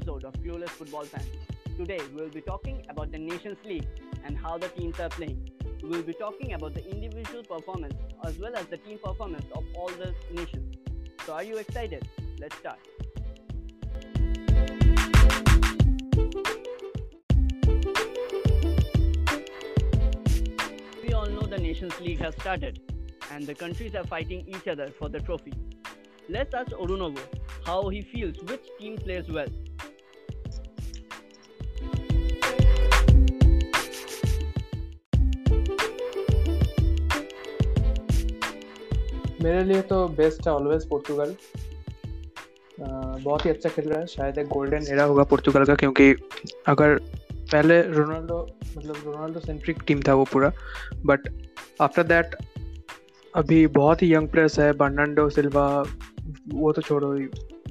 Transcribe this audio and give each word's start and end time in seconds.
episode 0.00 0.24
of 0.24 0.32
Clueless 0.42 0.70
Football 0.70 1.04
Fans. 1.04 1.26
Today, 1.76 2.00
we 2.14 2.22
will 2.22 2.30
be 2.30 2.40
talking 2.40 2.82
about 2.88 3.12
the 3.12 3.18
Nations 3.18 3.58
League 3.66 3.86
and 4.24 4.34
how 4.34 4.56
the 4.56 4.68
teams 4.68 4.98
are 4.98 5.10
playing. 5.10 5.50
We 5.82 5.90
will 5.90 6.02
be 6.02 6.14
talking 6.14 6.54
about 6.54 6.72
the 6.72 6.90
individual 6.90 7.42
performance 7.42 7.94
as 8.24 8.38
well 8.38 8.56
as 8.56 8.64
the 8.66 8.78
team 8.78 8.98
performance 9.04 9.44
of 9.54 9.62
all 9.74 9.88
the 9.88 10.14
nations. 10.32 10.74
So, 11.26 11.34
are 11.34 11.42
you 11.42 11.58
excited? 11.58 12.08
Let's 12.38 12.56
start. 12.56 12.78
We 21.02 21.12
all 21.12 21.26
know 21.26 21.42
the 21.42 21.58
Nations 21.60 22.00
League 22.00 22.20
has 22.20 22.34
started 22.36 22.80
and 23.32 23.46
the 23.46 23.54
countries 23.54 23.94
are 23.94 24.04
fighting 24.04 24.46
each 24.48 24.66
other 24.66 24.88
for 24.98 25.10
the 25.10 25.20
trophy. 25.20 25.52
Let's 26.30 26.54
ask 26.54 26.70
Orunovo 26.70 27.20
how 27.66 27.88
he 27.90 28.00
feels 28.00 28.36
which 28.44 28.66
team 28.78 28.96
plays 28.96 29.28
well. 29.28 29.48
मेरे 39.42 39.62
लिए 39.64 39.82
तो 39.82 40.06
best 40.16 40.46
है 40.46 40.52
always 40.52 40.88
Portugal 40.88 41.34
बहुत 42.80 43.44
ही 43.44 43.50
अच्छा 43.50 43.68
खेल 43.68 43.88
रहा 43.88 43.98
है। 44.00 44.06
शायद 44.06 44.38
एक 44.38 44.46
गोल्डन 44.48 44.86
एरा 44.90 45.04
होगा 45.04 45.22
पोर्तुगल 45.24 45.64
का, 45.64 45.74
क्योंकि 45.74 46.14
अगर 46.68 46.94
पहले 47.52 47.80
रोनाल्डो 47.82 48.38
मतलब 48.76 48.96
रोनाल्डो 49.04 49.40
सेंट्रिक 49.40 49.82
टीम 49.86 50.00
था 50.08 50.14
वो 50.14 50.24
पूरा। 50.24 50.52
बट 51.06 51.28
आफ्टर 51.80 52.02
दैट 52.04 52.36
अभी 53.34 53.66
बहुत 53.68 54.02
ही 54.02 54.12
यंग 54.14 54.28
प्लेयर्स 54.28 54.58
है। 54.58 54.72
बर्नांडो 54.72 55.28
सिल्वा 55.30 55.66
वो 56.48 56.72
तो 56.72 56.82
छोड़ो 56.82 57.12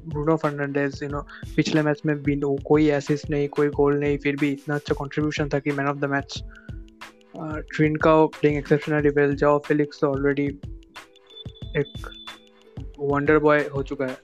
ब्रूनो 0.07 0.35
फर्नांडेज 0.37 0.99
यू 1.03 1.09
नो 1.09 1.21
पिछले 1.55 1.81
मैच 1.81 2.01
में 2.05 2.15
भी 2.23 2.39
कोई 2.43 2.89
एसिस्ट 2.91 3.29
नहीं, 3.29 3.47
कोई 3.47 3.67
गोल 3.69 3.99
नहीं, 3.99 4.17
फिर 4.17 4.35
भी 4.35 4.51
इतना 4.51 4.75
अच्छा 4.75 4.93
कंट्रीब्यूशन 4.93 5.49
था 5.49 5.59
कि 5.59 5.71
मैन 5.71 5.87
ऑफ़ 5.87 5.97
द 5.97 6.05
मैच 6.05 6.43
ट्रिन 7.75 7.95
का 7.95 8.13
playing 8.25 8.57
exceptionally 8.57 9.09
well 9.09 9.35
Joao 9.35 9.59
Felix 9.59 10.03
already 10.03 10.47
एक 11.77 12.07
वंडर 12.99 13.37
बॉय 13.39 13.59
हो 13.75 13.83
चुका 13.83 14.05
है। 14.05 14.17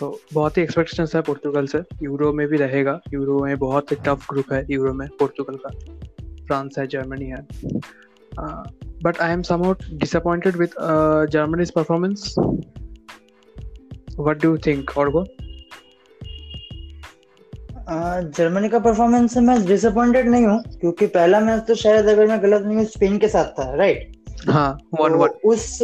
तो 0.00 0.18
बहुत 0.32 0.56
ही 0.58 0.62
एक्सपेक्टेशन 0.62 1.06
है 1.16 1.22
पोर्तुगल 1.22 1.66
से। 1.66 1.78
यूरो 2.02 2.32
में 2.32 2.46
भी 2.48 2.56
रहेगा। 2.56 3.00
यूरो 3.14 3.38
में 3.44 3.58
बहुत 3.58 3.92
ही 3.92 3.96
टफ 4.06 4.26
ग्रुप 4.30 4.52
है 4.52 4.64
यूरो 4.70 4.92
में 4.92 5.08
पोर्तुगल 5.18 5.58
का। 5.66 5.70
फ्रांस 6.46 6.78
है 6.78 6.86
जर्मनी 6.86 7.26
है। 7.26 7.46
But 9.04 9.18
I 9.20 9.32
am 9.32 9.42
somewhat 9.42 9.84
disappointed 9.92 10.56
with 10.56 10.70
Germany's 11.32 11.70
performance 11.70 12.34
what 14.18 14.42
do 14.42 14.56
think 14.58 14.96
और 14.98 15.10
गो 15.10 15.24
जर्मनी 18.36 18.68
का 18.68 18.78
परफॉर्मेंस 18.78 19.34
से 19.34 19.40
मैं 19.40 19.64
डिसअपॉइंटेड 19.66 20.28
नहीं 20.28 20.46
हूँ 20.46 20.62
क्योंकि 20.80 21.06
पहला 21.06 21.40
मैच 21.40 21.62
तो 21.68 21.74
शायद 21.74 22.06
अगर 22.06 22.26
मैं 22.26 22.42
गलत 22.42 22.62
नहीं 22.62 22.76
हूँ 22.76 22.84
स्पेन 22.84 23.18
के 23.18 23.28
साथ 23.28 23.52
था 23.58 23.74
राइट 23.74 24.16
हाँ 24.48 24.78
वन 25.00 25.12
वन 25.12 25.28
तो 25.28 25.50
उस 25.50 25.78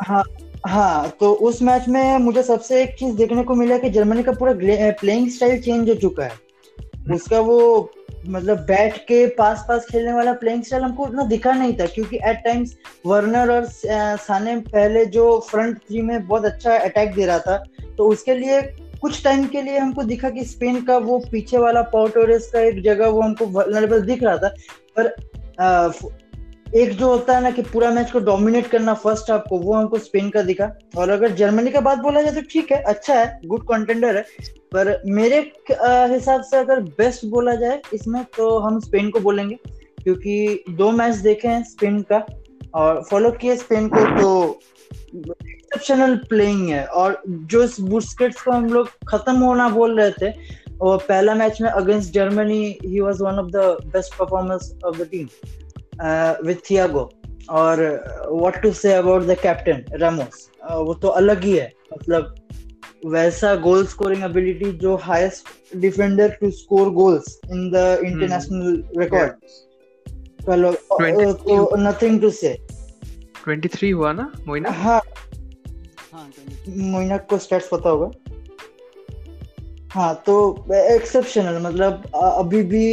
हाँ 0.00 0.22
हाँ 0.66 1.08
तो 1.20 1.32
उस 1.32 1.60
मैच 1.62 1.88
में 1.88 2.18
मुझे 2.18 2.42
सबसे 2.42 2.82
एक 2.82 2.94
चीज़ 2.98 3.16
देखने 3.16 3.42
को 3.44 3.54
मिला 3.54 3.78
कि 3.78 3.90
जर्मनी 3.90 4.22
का 4.22 4.32
पूरा 4.32 4.52
प्लेइंग 5.00 5.28
स्टाइल 5.30 5.60
चेंज 5.62 5.88
हो 5.88 5.94
चुका 5.94 6.24
है। 6.24 7.14
उसका 7.14 7.40
वो 7.40 7.90
मतलब 8.26 8.58
बैठ 8.58 8.96
के 8.98 9.26
पास 9.36 9.64
पास 9.68 9.86
खेलने 9.90 10.12
वाला 10.12 10.32
प्लेइंग 10.32 10.62
स्टाइल 10.62 10.82
हमको 10.82 11.04
उतना 11.04 11.22
दिखा 11.22 11.52
नहीं 11.52 11.72
था 11.72 11.86
क्योंकि 11.86 12.16
एट 12.16 12.42
टाइम्स 12.44 12.76
वर्नर 13.06 13.50
और 13.50 13.66
साने 14.16 14.56
पहले 14.60 15.04
जो 15.06 15.38
फ्रंट 15.50 15.78
थ्री 15.78 16.02
में 16.02 16.26
बहुत 16.26 16.44
अच्छा 16.44 16.76
अटैक 16.78 17.14
दे 17.14 17.26
रहा 17.26 17.38
था 17.38 17.56
तो 17.98 18.08
उसके 18.08 18.34
लिए 18.34 18.60
कुछ 19.00 19.22
टाइम 19.24 19.46
के 19.46 19.62
लिए 19.62 19.78
हमको 19.78 20.02
दिखा 20.02 20.30
कि 20.30 20.44
स्पेन 20.44 20.82
का 20.84 20.96
वो 20.98 21.18
पीछे 21.32 21.58
वाला 21.58 21.82
पोर्टोरेस 21.92 22.50
का 22.52 22.60
एक 22.60 22.82
जगह 22.82 23.08
वो 23.08 23.20
हमको 23.20 23.46
वनरेबल 23.46 24.02
दिख 24.02 24.22
रहा 24.22 24.36
था। 24.36 24.54
पर 24.98 25.14
एक 26.76 26.92
जो 26.92 27.06
होता 27.06 27.34
है 27.36 27.42
ना 27.42 27.50
कि 27.50 27.62
पूरा 27.62 27.90
मैच 27.90 28.10
को 28.10 28.18
डोमिनेट 28.20 28.66
करना 28.66 28.92
फ़र्स्ट 28.94 29.30
हाफ़ 29.30 29.42
को, 29.48 29.58
वो 29.58 29.72
हमको 29.74 29.98
स्पेन 29.98 30.28
का 30.30 30.42
दिखा। 30.42 30.70
और 30.98 31.10
अगर 31.10 31.32
जर्मनी 31.32 31.70
का 31.70 31.80
बात 31.80 31.98
बोला 31.98 32.22
जाए 32.22 32.34
तो 32.34 32.42
ठीक 32.50 32.70
है 32.72 32.80
अच्छा 32.82 33.14
है 33.14 33.40
गुड 33.46 33.62
कंटेंडर 33.68 34.16
है। 34.16 34.22
पर 34.72 35.02
मेरे 35.06 35.38
हिसाब 35.70 36.42
से 36.42 36.56
अगर 36.56 36.80
बेस्ट 36.98 37.24
बोला 37.26 37.54
जाए 37.54 37.80
इसमें 37.94 38.22
तो 38.36 38.58
हम 38.58 38.78
स्पेन 38.80 39.10
को 39.10 39.20
बोलेंगे। 39.20 39.58
क्योंकि 40.02 40.64
दो 40.70 40.90
मैच 40.90 41.16
देखे 41.16 41.48
हैं 41.48 41.62
स्पेन 41.64 42.00
का, 42.12 42.24
और 42.74 43.02
फॉलो 43.10 43.30
किए 43.32 43.56
स्पेन 43.56 43.88
को 43.88 44.04
तो 44.20 44.60
एक्सेप्शनल 44.92 46.16
प्लेइंग 46.28 46.68
है। 46.68 46.84
और 46.84 47.22
जो 47.26 47.62
इस 47.62 47.80
बुस्केट्स 47.80 48.42
को 48.42 48.50
हम 48.52 48.72
लोग 48.72 48.90
खत्म 49.08 49.36
होना 49.36 49.68
बोल 49.68 50.00
रहे 50.00 50.10
थे 50.20 50.32
और 50.80 50.98
पहला 50.98 51.34
मैच 51.34 51.60
में 51.62 51.70
against 51.70 52.12
Germany 52.12 52.64
he 52.84 53.00
was 53.00 53.20
one 53.22 53.38
of 53.38 53.50
the 53.50 53.76
best 53.92 54.14
performance 54.18 54.72
of 54.84 54.98
the 54.98 55.08
team 55.10 55.28
with 56.46 56.56
Thiago 56.70 57.10
और 57.50 57.80
what 58.30 58.60
to 58.62 58.72
say 58.72 58.92
about 58.94 59.22
the 59.22 59.36
captain 59.42 59.84
Ramos 59.98 60.48
वो 60.62 60.94
तो 60.94 61.08
अलग 61.20 61.44
ही 61.44 61.56
है। 61.56 61.72
मतलब 61.92 62.34
वैसा 63.06 63.54
गोल 63.56 63.86
स्कोरिंग 63.86 64.22
एबिलिटी 64.24 64.72
जो 64.78 64.96
highest 65.02 65.76
defender 65.76 66.36
to 66.40 66.50
score 66.50 66.90
goals 66.92 67.38
in 67.50 67.70
the 67.70 68.00
international 68.04 68.82
record 68.98 69.30
तो 70.42 71.76
नथिंग 71.78 72.20
टू 72.20 72.30
से 72.30 72.56
23 73.48 73.92
हुआ 73.92 74.12
ना 74.12 74.30
मोइना? 74.46 74.70
हाँ। 74.70 75.00
हाँ 76.12 76.30
मोइना 76.68 77.16
को 77.18 77.38
स्टैट्स 77.38 77.68
पता 77.68 77.88
होगा। 77.88 78.10
हाँ 79.90 80.14
तो 80.26 80.34
एक्सेप्शनल 80.74 81.58
मतलब 81.62 82.02
अभी 82.14 82.62
भी 82.62 82.84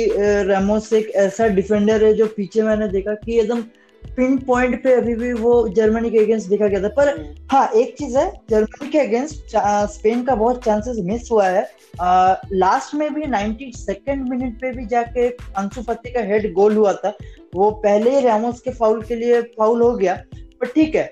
रेमोस 0.48 0.92
एक 0.94 1.10
ऐसा 1.16 1.48
डिफेंडर 1.48 2.04
है 2.04 2.14
जो 2.14 2.26
पीछे 2.28 2.62
मैंने 2.64 2.88
देखा 2.88 3.14
कि 3.16 3.40
एकदम 3.40 3.62
पिन 4.04 4.38
पॉइंट 4.38 4.82
पे 4.84 4.94
अभी 4.94 5.14
भी 5.16 5.32
वो 5.34 5.68
जर्मनी 5.70 6.10
के 6.10 6.20
अगेंस्ट 6.20 6.50
देखा 6.50 6.68
गया 6.68 6.82
था। 6.84 6.88
पर 6.88 7.10
हाँ 7.52 7.68
एक 7.76 7.96
चीज़ 7.98 8.18
है 8.18 8.32
जर्मनी 8.50 8.88
के 8.90 9.00
अगेंस्ट 9.00 9.56
स्पेन 9.94 10.24
का 10.24 10.36
बहुत 10.36 10.64
चांसेस 10.66 10.98
मिस 11.06 11.32
हुआ 11.32 11.48
है। 11.48 11.62
आ, 12.02 12.36
लास्ट 12.54 12.96
में 12.96 13.14
भी 13.14 13.26
नाइनटी 13.26 13.72
सेकेंड 13.76 14.28
मिनट 14.30 14.60
पे 14.62 14.72
भी 14.72 14.86
जाके 14.86 15.28
अंशु 15.58 15.84
फत्ती 15.84 16.12
का 16.12 16.22
हेड 16.24 16.52
गोल 16.54 16.76
हुआ 16.76 16.94
था। 16.94 17.18
वो 17.56 17.70
पहले 17.84 18.16
ही 18.16 18.26
रेमोस 18.28 18.62
के 18.62 18.72
फाउल 18.72 19.02
के 19.02 19.16
लिए 19.16 19.42
फाउल 19.42 19.82
हो 19.82 19.92
गया। 19.92 20.22
पर 20.62 20.68
ठीक 20.68 20.96
है 20.96 21.12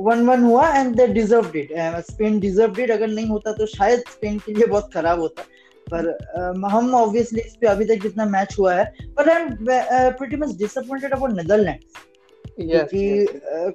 वन 0.00 0.26
वन 0.26 0.42
हुआ 0.42 0.68
and 0.76 0.94
they 0.96 1.06
deserve 1.06 1.56
it 1.56 1.68
Spain 2.10 2.38
deserve 2.40 2.80
it 2.80 2.90
अगर 2.90 3.08
नहीं 3.08 3.26
होता 3.26 3.52
तो 3.52 3.66
शायद 3.66 4.00
स्पेन 4.10 4.38
के 4.38 4.54
लिए 4.54 4.66
बहुत 4.66 4.90
खराब 4.94 5.20
होता. 5.20 5.42
पर 5.92 6.06
uh, 6.38 6.70
हम 6.70 6.94
ऑब्वियसली 6.94 7.40
इस 7.40 7.56
पे 7.60 7.66
अभी 7.66 7.84
तक 7.84 8.02
जितना 8.02 8.24
मैच 8.24 8.56
हुआ 8.58 8.74
है 8.74 8.84
पर 9.18 9.30
I 9.30 9.42
am 9.42 9.48
pretty 10.18 10.36
much 10.36 10.56
disappointed 10.56 11.12
about 11.12 11.30
Netherlands 11.30 11.84
क्योंकि 12.46 13.26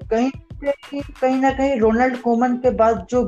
कहीं 0.09 0.29
कहीं 0.63 1.39
ना 1.41 1.49
कहीं 1.51 1.79
रोनाल्ड 1.79 2.17
कोमन 2.21 2.55
के 2.57 2.69
बाद 2.69 3.05
जो 3.09 3.23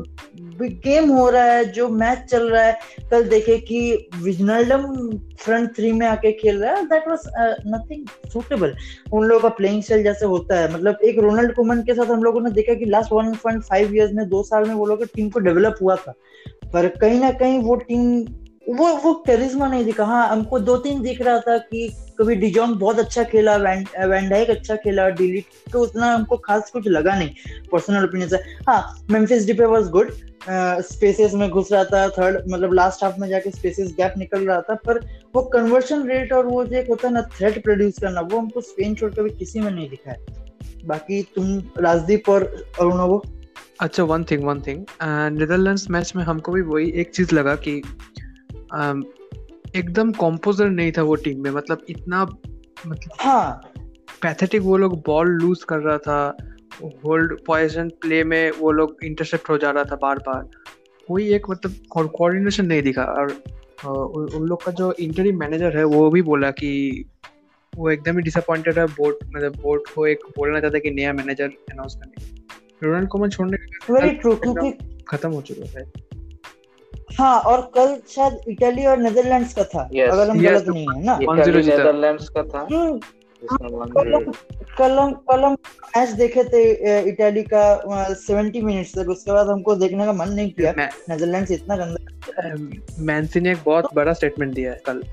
गेम 0.61 1.09
हो 1.09 1.29
रहा 1.29 1.43
है, 1.43 1.65
जो 1.65 1.87
मैच 1.89 2.23
चल 2.29 2.49
रहा 2.49 2.63
है, 2.63 2.77
कल 3.11 3.27
देखे 3.29 3.57
कि 3.59 4.09
विजनल्डम 4.23 4.85
फ्रंट 5.41 5.75
थ्री 5.75 5.91
में 5.91 6.05
आके 6.07 6.31
खेल 6.31 6.57
रहा 6.57 6.73
है। 6.75 6.85
दैट 6.85 7.07
वाज 7.07 7.19
नथिंग 7.67 8.29
सूटेबल 8.29 8.75
उन 9.13 9.25
लोगों 9.25 9.41
का 9.41 9.49
प्लेइंग 9.49 9.81
स्टाइल 9.83 10.03
जैसे 10.03 10.25
होता 10.25 10.59
है। 10.59 10.73
मतलब 10.73 10.97
एक 11.05 11.19
रोनाल्ड 11.19 11.53
कोमन 11.55 11.81
के 11.81 11.93
साथ 11.93 12.05
हम 12.05 12.23
लोगों 12.23 12.41
ने 12.41 12.51
देखा 12.51 12.73
कि 12.73 12.85
last 12.85 13.13
one 13.13 13.33
point 13.43 13.63
five 13.63 13.95
years 13.95 14.13
में, 14.13 14.27
दो 14.29 14.43
साल 14.43 14.67
में 14.67 14.73
वो 14.75 14.85
लोग 14.85 15.05
टीम 15.05 15.29
को 15.29 15.39
डेवलप 15.39 15.75
हुआ 15.81 15.95
था। 15.95 16.13
पर 16.73 16.87
कहीं 17.01 17.19
ना 17.19 17.31
कहीं 17.31 17.59
वो 17.59 17.75
टीम 17.75 18.21
वो 18.69 18.87
वो 19.03 19.13
करिश्मा 19.27 19.67
नहीं 19.67 19.85
दिखा। 19.85 20.05
हाँ 20.05 20.27
हमको 20.29 20.59
दो 20.59 20.75
तीन 20.77 21.01
दिख 21.01 21.21
रहा 21.21 21.39
था 21.39 21.57
कि 21.59 21.87
कभी 22.19 22.35
डिजोंग 22.35 22.75
बहुत 22.79 22.99
अच्छा 22.99 23.23
खेला 23.23 23.55
वैंडाइक 23.55 24.49
अच्छा 24.49 24.75
खेला 24.75 25.07
डिलीट 25.11 25.71
तो 25.71 25.81
उतना 25.83 26.13
हमको 26.13 26.37
खास 26.37 26.71
कुछ 26.71 26.87
लगा 26.87 27.15
नहीं 27.19 27.29
पर्सनल 27.71 28.05
ओपिनियन 28.05 28.29
से। 28.29 28.37
हाँ 28.67 29.05
Memphis 29.11 29.45
Depay 29.47 29.65
was 29.65 29.87
good 29.89 30.11
spaces 30.83 31.33
में 31.33 31.49
घुस 31.49 31.71
रहा 31.71 31.83
था 31.85 32.07
थर्ड 32.09 32.49
मतलब 32.49 32.73
लास्ट 32.73 33.03
हाफ़ 33.03 33.19
में 33.19 33.27
जाके 33.29 33.51
स्पेसेस 33.51 33.93
गैप 33.97 34.13
निकल 34.17 34.45
रहा 34.47 34.61
था, 34.61 34.73
पर 34.75 34.99
वो 35.35 35.41
कन्वर्शन 35.53 36.07
रेट 36.09 36.33
और 36.33 36.45
वो 36.45 36.63
जो 36.65 36.77
एक 36.77 36.89
होता 36.89 37.07
है 37.07 37.13
ना 37.13 37.21
थ्रेट 37.33 37.63
प्रोड्यूस 37.63 37.99
करना, 37.99 38.21
वो 38.21 38.37
हमको 38.37 38.61
स्पेन 38.61 38.95
छोड़ 38.95 39.11
के 39.13 39.23
भी 39.23 39.29
किसी 39.39 39.59
में 39.59 39.71
नहीं 39.71 39.89
दिखा 39.89 40.11
है 40.11 40.17
बाकी 40.85 41.21
तुम, 41.35 41.59
राजदीप 41.79 42.29
और 42.29 42.43
अरुणवो 42.79 43.23
अच्छा 43.81 44.03
one 44.03 44.23
thing 44.31 44.43
one 44.45 44.61
thing 44.61 44.85
Netherlands 45.33 45.89
match 45.89 46.13
में 46.15 46.23
हमको 46.23 46.51
भी 46.51 46.61
वही 46.63 46.89
एक 47.01 47.13
चीज़ 47.15 47.35
लगा 47.35 47.55
कि 47.57 47.81
एकदम 49.75 50.11
कॉम्पोजर 50.11 50.69
नहीं 50.69 50.91
था 50.91 51.01
वो 51.03 51.15
टीम 51.15 51.43
में 51.43 51.51
मतलब 51.51 51.85
इतना 51.89 52.23
मतलब 52.87 53.11
हाँ। 53.19 53.61
पैथेटिक 54.21 54.61
वो 54.61 54.77
लोग 54.77 54.99
बॉल 55.05 55.27
लूज 55.27 55.63
कर 55.63 55.77
रहा 55.77 55.97
था 55.97 56.37
होल्ड 56.83 57.39
पॉइजन 57.45 57.89
प्ले 57.89 58.23
में 58.23 58.51
वो 58.51 58.71
लोग 58.71 58.97
इंटरसेप्ट 59.03 59.49
हो 59.49 59.57
जा 59.57 59.71
रहा 59.71 59.83
था 59.83 59.95
बार 59.95 60.17
बार 60.17 60.49
कोई 61.07 61.33
एक 61.33 61.49
मतलब 61.49 61.75
कोऑर्डिनेशन 61.91 62.65
नहीं 62.65 62.81
दिखा। 62.81 63.03
और 63.03 63.31
उन 63.85 64.47
लोग 64.47 64.63
का 64.63 64.71
जो 64.71 64.91
इंटरी 64.93 65.31
मैनेजर 65.31 65.77
है 65.77 65.83
वो 65.83 66.09
भी 66.09 66.21
बोला 66.21 66.51
कि 66.51 67.05
वो 67.75 67.89
एकदम 67.89 68.17
ही 68.17 68.21
डिसअपॉइंटेड 68.21 68.79
है 68.79 68.85
बोर्ड 68.85 69.15
मतलब 69.35 69.55
बोर्ड 69.55 69.81
को 69.95 70.07
एक 70.07 70.19
बोलना 70.37 70.59
चाहता 70.59 70.79
कि 70.79 70.91
नया 70.91 71.13
मैनेजर 71.13 71.45
अनाउंस 71.45 71.95
करने 71.95 72.25
रोनाल्ड 72.83 73.09
कोमन 73.09 73.29
छोड़ने 73.29 73.57
खत्म 75.09 75.31
हो 75.31 75.41
चुका 75.41 75.79
है। 75.79 76.08
हाँ 77.17 77.39
और 77.39 77.71
कल 77.75 77.97
शायद 78.09 78.37
इटली 78.47 78.85
और 78.85 78.97
नेदरलैंड्स 78.97 79.53
का 79.53 79.63
था 79.63 79.89
Yes. 79.89 80.09
अगर 80.09 80.29
हम 80.29 80.37
Yes. 80.37 80.49
गलत 80.49 80.67
नहीं 80.67 80.87
है 80.95 81.03
ना। 81.03 81.19
इटली 81.21 81.69
नेदरलैंड्स 81.69 82.29
का 82.29 82.43
था। 82.43 82.59
हम्म, 82.59 82.99
जिसमें 83.43 83.69
one 83.69 84.35
कल 84.77 84.99
हम 84.99 85.13
कल 85.13 85.39
हम 85.39 85.53
मैच 85.53 86.09
देखे 86.09 86.43
थे 86.43 86.63
इटली 87.09 87.43
का 87.43 87.83
सेवेंटी 88.13 88.61
मिनट्स 88.61 88.97
तक। 88.97 89.09
उसके 89.09 89.31
बाद 89.31 89.47
हमको 89.47 89.75
देखने 89.75 90.05
का 90.05 90.13
मन 90.13 90.29
नहीं 90.29 90.51
किया। 90.51 90.71
नेदरलैंड्स 91.09 91.51
इतना 91.51 91.75
गंदा 91.75 92.55
मैंसी 92.99 93.39
ने 93.39 93.51
एक 93.51 93.57
बहुत 93.65 93.87
बड़ा 93.95 94.13
स्टेटमेंट 94.13 94.53
दिया 94.53 94.71
है 94.71 94.81
कल। 94.85 95.03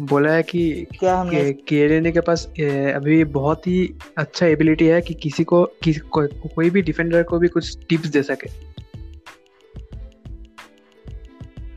बोला 0.00 0.32
है 0.32 0.42
कि 0.42 0.86
क्या 1.00 1.16
हमने 1.16 1.44
के- 1.44 1.56
केलेने 1.68 2.12
के 2.12 2.20
पास 2.20 2.46
अभी 2.94 3.24
बहुत 3.24 3.66
ही 3.66 3.94
अच्छा 4.18 4.46
एबिलिटी 4.46 4.86
है 4.86 5.00
कि 5.00 5.14
किसी 5.14 5.44
को 5.44 5.64
किसी 5.64 6.00
को, 6.00 6.26
कोई 6.26 6.70
भी 6.70 6.82
डिफेंडर 6.82 7.22
को 7.22 7.38
भी 7.38 7.48
कुछ 7.48 7.78
टिप्स 7.88 8.06
दे 8.06 8.22
सके। 8.22 8.69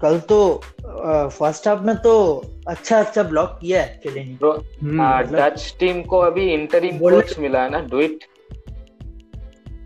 कल 0.06 0.20
तो 0.20 0.62
फ़र्स्ट 1.30 1.68
हाफ़ 1.68 1.80
में 1.80 1.96
तो 1.96 2.44
अच्छा 2.68 3.00
अच्छा 3.00 3.24
ब्लॉक 3.24 3.58
किया 3.62 3.82
है 3.82 4.02
हम्म, 4.82 5.02
मतलब- 5.20 5.36
डच 5.36 5.76
टीम 5.80 6.02
को 6.02 6.18
अभी 6.18 6.54
इंटरिम 6.54 7.00
कोच 7.00 7.40
मिला 7.40 7.64
है 7.64 7.70
ना 7.70 7.80
डुइट 7.80 8.26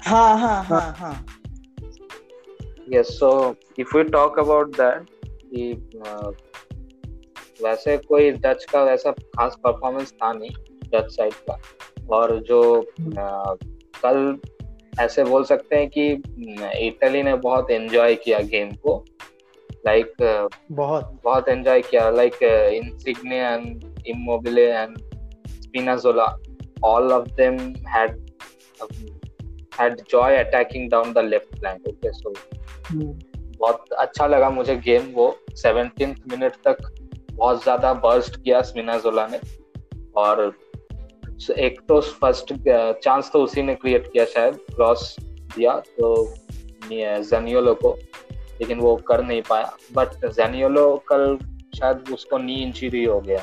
हाँ 0.01 0.39
हाँ 0.39 0.63
हाँ 0.63 0.93
हाँ। 0.97 1.25
yes 2.93 3.05
so 3.23 3.55
if 3.79 3.95
we 3.95 4.03
talk 4.09 4.43
about 4.45 4.71
that 4.71 5.05
कि 5.53 5.89
वैसे 7.63 7.97
कोई 7.97 8.31
डच 8.31 8.65
का 8.71 8.83
वैसा 8.83 9.11
खास 9.11 9.57
परफॉर्मेंस 9.63 10.11
था 10.11 10.33
नहीं 10.33 10.49
डच 10.93 11.11
साइड 11.11 11.33
का। 11.33 11.61
और 12.09 12.39
जो 12.39 12.85
uh, 13.01 13.67
कल 14.05 14.37
ऐसे 14.99 15.23
बोल 15.23 15.43
सकते 15.43 15.75
हैं 15.75 15.89
कि 15.89 16.11
इटली 16.87 17.23
ने 17.23 17.35
बहुत 17.35 17.71
एंजॉय 17.71 18.15
किया 18.15 18.39
गेम 18.39 18.71
को। 18.71 19.05
लाइक 19.85 20.13
बहुत। 20.71 21.19
बहुत 21.23 21.49
एंजॉय 21.49 21.81
किया 21.81 22.09
like 22.09 22.43
Insigne 22.43 23.39
and 23.39 24.03
Immobile 24.07 24.69
and 24.71 24.97
Spinazzola 25.47 26.35
all 26.87 27.11
of 27.11 27.23
them 27.37 27.55
had 27.91 28.11
um, 28.79 28.97
had 29.77 30.01
joy 30.09 30.27
attacking 30.39 30.83
down 30.89 31.13
the 31.13 31.21
left 31.23 31.55
flank 31.59 31.87
okay 31.91 32.11
so 32.17 32.33
hmm, 32.89 33.13
बहुत 33.59 33.93
अच्छा 33.99 34.27
लगा 34.27 34.49
मुझे 34.49 34.75
गेम 34.77 35.09
वो। 35.13 35.25
सेवनटीन 35.55 36.15
मिनट 36.31 36.55
तक 36.67 36.77
बहुत 37.31 37.63
ज़्यादा 37.63 37.93
बर्स्ट 38.03 38.41
किया 38.43 38.61
स्मिनाजोला 38.61 39.25
ने। 39.27 39.39
और 40.17 40.51
एक 41.57 41.79
तो 41.87 41.99
फ़र्स्ट 42.01 42.53
चांस 43.03 43.29
तो 43.33 43.43
उसी 43.43 43.61
ने 43.61 43.75
क्रिएट 43.75 44.11
किया 44.13 44.25
शायद 44.25 44.59
क्रॉस 44.75 45.15
दिया 45.55 45.79
तो 45.99 46.13
जनियोलो 46.91 47.73
को। 47.83 47.97
लेकिन 48.61 48.79
वो 48.79 48.95
कर 49.07 49.23
नहीं 49.23 49.41
पाया। 49.49 49.71
बट 49.93 50.25
जेनियोलो 50.31 50.85
कल 51.07 51.37
शायद 51.75 52.09
उसको 52.13 52.37
नी 52.37 52.53
इंजरी 52.55 53.03
हो 53.03 53.19
गया। 53.21 53.39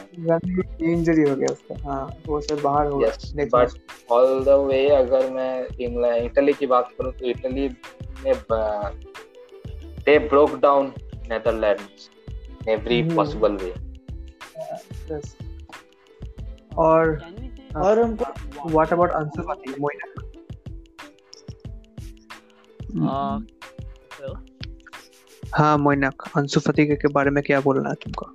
इंजरी 0.82 1.28
हो 1.30 1.34
गया 1.36 1.52
उसका 1.52 1.74
हाँ 1.84 2.04
वो 2.26 2.40
शायद 2.40 2.60
बाहर 2.62 2.86
yes 3.02 3.32
next 3.36 3.54
but 3.54 4.12
all 4.12 4.44
the 4.44 4.48
way 4.68 4.86
अगर 4.88 5.30
मैं 5.30 5.66
इंग्लैंड 5.80 6.24
इटली 6.24 6.52
की 6.52 6.66
बात 6.66 6.88
करूँ 6.98 7.12
तो 7.12 7.26
इटली 7.26 7.68
ने 8.24 8.34
they 10.00 10.18
broke 10.28 10.54
down 10.60 10.92
Netherlands 11.28 12.10
every. 12.68 13.02
Possible 13.14 13.56
way 13.56 13.72
और 16.78 17.18
say 17.18 17.76
और 17.76 17.98
हमको 17.98 18.68
what 18.68 18.92
about 18.92 19.10
Ansu 19.10 19.42
Fati 19.42 19.74
Moina 19.80 20.12
uh? 23.06 24.53
हाँ 25.56 25.76
मोइनक 25.78 26.22
अंशु 26.36 26.60
फती 26.60 26.86
के 26.86 27.08
बारे 27.14 27.30
में 27.30 27.42
क्या 27.44 27.60
बोलना 27.68 27.88
है 27.90 27.94
तुमको 28.04 28.32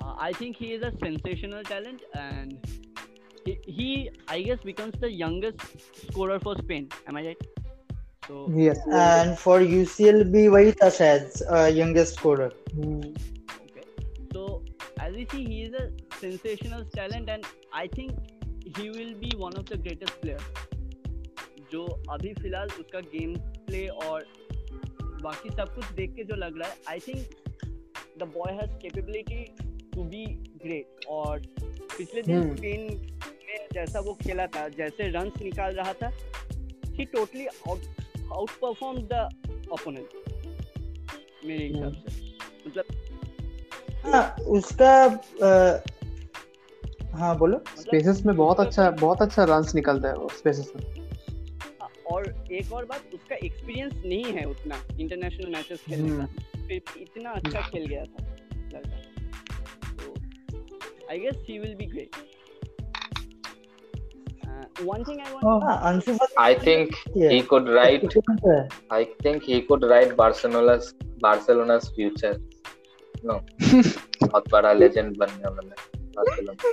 Uh, 0.00 0.14
I 0.26 0.32
think 0.32 0.56
he 0.56 0.68
is 0.74 0.82
a 0.82 0.90
sensational 1.00 1.62
talent, 1.64 2.02
and 2.14 2.66
he, 3.44 3.54
he, 3.66 4.10
I 4.28 4.42
guess, 4.42 4.60
becomes 4.68 5.00
the 5.00 5.10
youngest 5.10 5.64
scorer 6.02 6.38
for 6.38 6.54
Spain. 6.58 6.88
Am 7.08 7.16
I 7.16 7.24
right? 7.26 7.42
So, 8.28 8.46
yes 8.60 8.82
and 8.88 9.34
for 9.42 9.62
UCL 9.62 10.22
भी 10.32 10.46
वही 10.48 10.72
था 10.82 10.88
शायद 11.00 11.76
youngest 11.78 12.14
scorer 12.14 12.56
okay. 13.66 13.84
So, 14.32 14.46
as 15.06 15.14
we 15.20 15.26
see, 15.34 15.44
he 15.52 15.62
is 15.66 15.78
a 15.82 15.86
sensational 16.20 16.84
talent, 16.96 17.30
and 17.36 17.52
I 17.82 17.86
think 17.86 18.12
he 18.78 18.90
will 18.90 19.14
be 19.24 19.36
one 19.46 19.62
of 19.62 19.66
the 19.72 19.82
greatest 19.86 20.20
players. 20.22 20.50
जो 21.72 21.86
अभी 22.10 22.32
फ़िलहाल 22.34 22.68
उसका 22.80 23.00
game 23.14 23.34
play 23.66 23.86
और 23.86 24.26
बाकी 25.22 25.50
सब 25.50 25.74
कुछ 25.74 25.92
देख 25.96 26.14
के 26.16 26.24
जो 26.24 26.34
लग 26.36 26.58
रहा 26.58 26.68
है 26.68 26.76
I 26.90 27.00
think 27.06 27.20
the 28.18 28.30
boy 28.36 28.52
has 28.54 28.70
capability 28.82 29.44
to 29.94 30.04
be 30.04 30.24
great 30.64 31.06
और 31.10 31.40
पिछले 31.96 32.22
दिन 32.22 32.36
हम्म। 32.36 32.56
स्पेन 32.56 32.86
में 33.48 33.66
जैसा 33.74 34.00
वो 34.00 34.14
खेला 34.22 34.46
था 34.56 34.68
जैसे 34.78 35.08
रन्स 35.10 35.40
निकाल 35.42 35.74
रहा 35.74 35.92
था 36.02 36.10
he 36.98 37.04
totally 37.04 37.46
outperform 38.62 38.98
the 39.12 39.28
opponent 39.72 40.08
मेरे 41.46 41.66
हिसाब 41.66 41.92
से। 41.92 42.26
मतलब 42.66 42.84
हाँ 44.04 44.24
उसका 44.48 44.92
अ, 45.04 45.82
हाँ 47.18 47.36
बोलो। 47.38 47.56
मतलब 47.56 47.82
स्पेसेस 47.82 48.24
में 48.26 48.34
बहुत 48.36 48.60
अच्छा 48.60 48.90
बहुत 49.00 49.22
अच्छा 49.22 49.44
रन्स 49.44 49.74
निकलता 49.74 50.08
है 50.08 50.14
वो 50.14 50.28
स्पेसेस 50.38 50.72
में। 50.76 50.82
हाँ, 51.80 51.88
और 52.12 52.28
एक 52.52 52.72
और 52.72 52.84
बात 52.84 53.07
उसका 53.28 53.46
एक्सपीरियंस 53.46 53.92
नहीं 54.06 54.32
है 54.34 54.44
उतना 54.44 54.76
इंटरनेशनल 55.00 55.50
मैचेस 55.52 55.82
खेलने 55.88 56.16
का। 56.16 56.26
फिर 56.66 56.82
इतना 56.96 57.30
अच्छा 57.30 57.60
खेल 57.60 57.84
गया 57.86 58.04
था 58.04 58.24
लड़का। 58.74 59.00
तो 59.96 60.14
I 61.10 61.18
guess 61.18 61.42
he 61.48 61.58
will 61.58 61.74
be 61.74 61.86
great 61.86 62.16
one 64.82 65.04
thing 65.04 65.20
I 65.20 65.32
want 65.32 65.64
हाँ 65.64 65.76
Anshu 65.92 66.14
I 66.40 66.54
think 66.64 66.96
he 67.32 67.40
could 67.52 67.68
write. 67.76 68.16
है 68.46 68.56
I 68.92 69.02
think 69.24 69.46
he 69.50 69.60
could 69.70 69.86
write 69.92 70.16
Barcelona's 70.22 70.90
Barcelona's 71.26 71.90
future. 71.98 72.34
No, 73.26 73.36
बहुत 74.24 74.50
बड़ा 74.52 74.72
लेजेंड 74.72 75.16
बनने 75.16 75.50
वाला 75.50 75.68
है 75.68 76.06
बार्सिलोना 76.16 76.72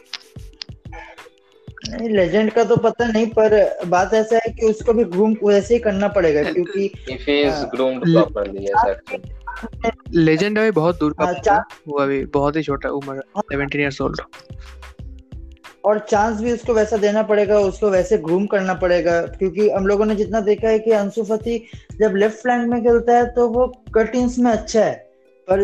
नहीं 1.89 2.09
लेजेंड 2.09 2.51
का 2.51 2.63
तो 2.63 2.75
पता 2.77 3.07
नहीं 3.07 3.27
पर 3.27 3.79
बात 3.85 4.13
ऐसा 4.13 4.35
है 4.35 4.51
कि 4.51 4.65
उसको 4.65 4.93
भी 4.93 5.03
ग्रूम 5.03 5.35
वैसे 5.43 5.73
ही 5.73 5.79
करना 5.79 6.07
पड़ेगा 6.07 6.43
क्योंकि 6.43 6.91
if 7.11 7.21
he 7.21 7.43
is 7.43 7.51
हाँ. 7.51 7.69
groomed 7.69 8.07
ले- 8.07 8.23
properly 8.23 8.65
yes 8.67 8.85
actually 8.85 9.31
लेजेंड 10.15 10.59
अभी 10.59 10.71
बहुत 10.71 10.99
दूर 10.99 11.15
का 11.21 11.51
हाँ, 11.51 11.65
वो 11.87 11.97
अभी 11.97 12.25
बहुत 12.25 12.55
ही 12.55 12.63
छोटा 12.63 12.89
उम्र 12.89 13.21
17 13.53 13.75
इयर्स 13.75 14.01
ओल्ड 14.01 14.21
और 15.85 15.99
चांस 15.99 16.41
भी 16.41 16.51
उसको 16.51 16.73
वैसा 16.73 16.97
देना 16.97 17.23
पड़ेगा 17.23 17.59
उसको 17.59 17.89
वैसे 17.89 18.17
ग्रूम 18.17 18.45
करना 18.45 18.73
पड़ेगा 18.73 19.21
क्योंकि 19.21 19.69
हम 19.69 19.87
लोगों 19.87 20.05
ने 20.05 20.15
जितना 20.15 20.39
देखा 20.39 20.67
है 20.67 20.79
कि 20.79 20.91
अंशु 20.91 21.23
फती 21.23 21.65
जब 21.99 22.15
लेफ़्ट 22.15 22.37
फ्लैंक 22.37 22.69
में 22.69 22.83
खेलता 22.83 23.17
है 23.17 23.25
तो 23.33 23.47
वो 23.47 23.67
कट 23.95 24.15
इंस 24.15 24.39
में 24.39 24.51
अच्छा 24.51 24.83
है। 24.83 25.04
पर 25.49 25.63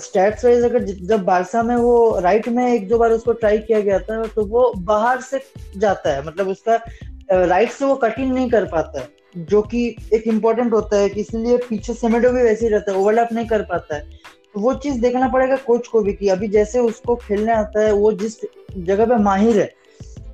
स्टैट्स 0.00 0.44
वाइज 0.44 0.64
अगर 0.64 0.84
जब 0.84 1.24
बारसा 1.24 1.62
में 1.62 1.74
वो 1.76 2.18
राइट 2.20 2.48
में 2.48 2.66
एक 2.66 2.88
दो 2.88 2.98
बार 2.98 3.10
उसको 3.10 3.32
ट्राई 3.34 3.58
किया 3.58 3.80
गया 3.80 3.98
था 4.00 4.22
तो 4.26 4.44
वो 4.46 4.72
बाहर 4.78 5.20
से 5.20 5.40
जाता 5.76 6.14
है। 6.14 6.26
मतलब 6.26 6.48
उसका 6.48 6.80
राइट 7.32 7.70
से 7.70 7.84
वो 7.84 7.94
कटिंग 7.96 8.32
नहीं 8.32 8.50
कर 8.50 8.64
पाता 8.64 9.00
है 9.00 9.44
जो 9.44 9.62
कि 9.62 9.86
एक 10.14 10.26
इम्पोर्टेंट 10.26 10.72
होता 10.72 10.96
है 10.96 11.08
कि 11.08 11.20
इसलिए 11.20 11.56
पीछे 11.68 11.94
सेमेडो 11.94 12.30
भी 12.32 12.42
वैसे 12.42 12.66
ही 12.66 12.72
रहता 12.72 12.92
है 12.92 12.98
ओवरलैप 12.98 13.32
नहीं 13.32 13.46
कर 13.46 13.62
पाता 13.62 13.96
है। 13.96 14.00
तो 14.54 14.60
वो 14.60 14.74
चीज़ 14.74 15.00
देखना 15.00 15.28
पड़ेगा 15.28 15.56
कोच 15.56 15.88
को 15.88 16.00
भी 16.02 16.12
कि 16.12 16.28
अभी 16.28 16.48
जैसे 16.48 16.78
उसको 16.80 17.16
खेलने 17.16 17.52
आता 17.52 17.80
है, 17.80 17.92
वो 17.92 18.12
जिस 18.12 18.36
जगह 18.76 19.06
पे 19.06 19.16
माहिर 19.16 19.58
है 19.60 19.70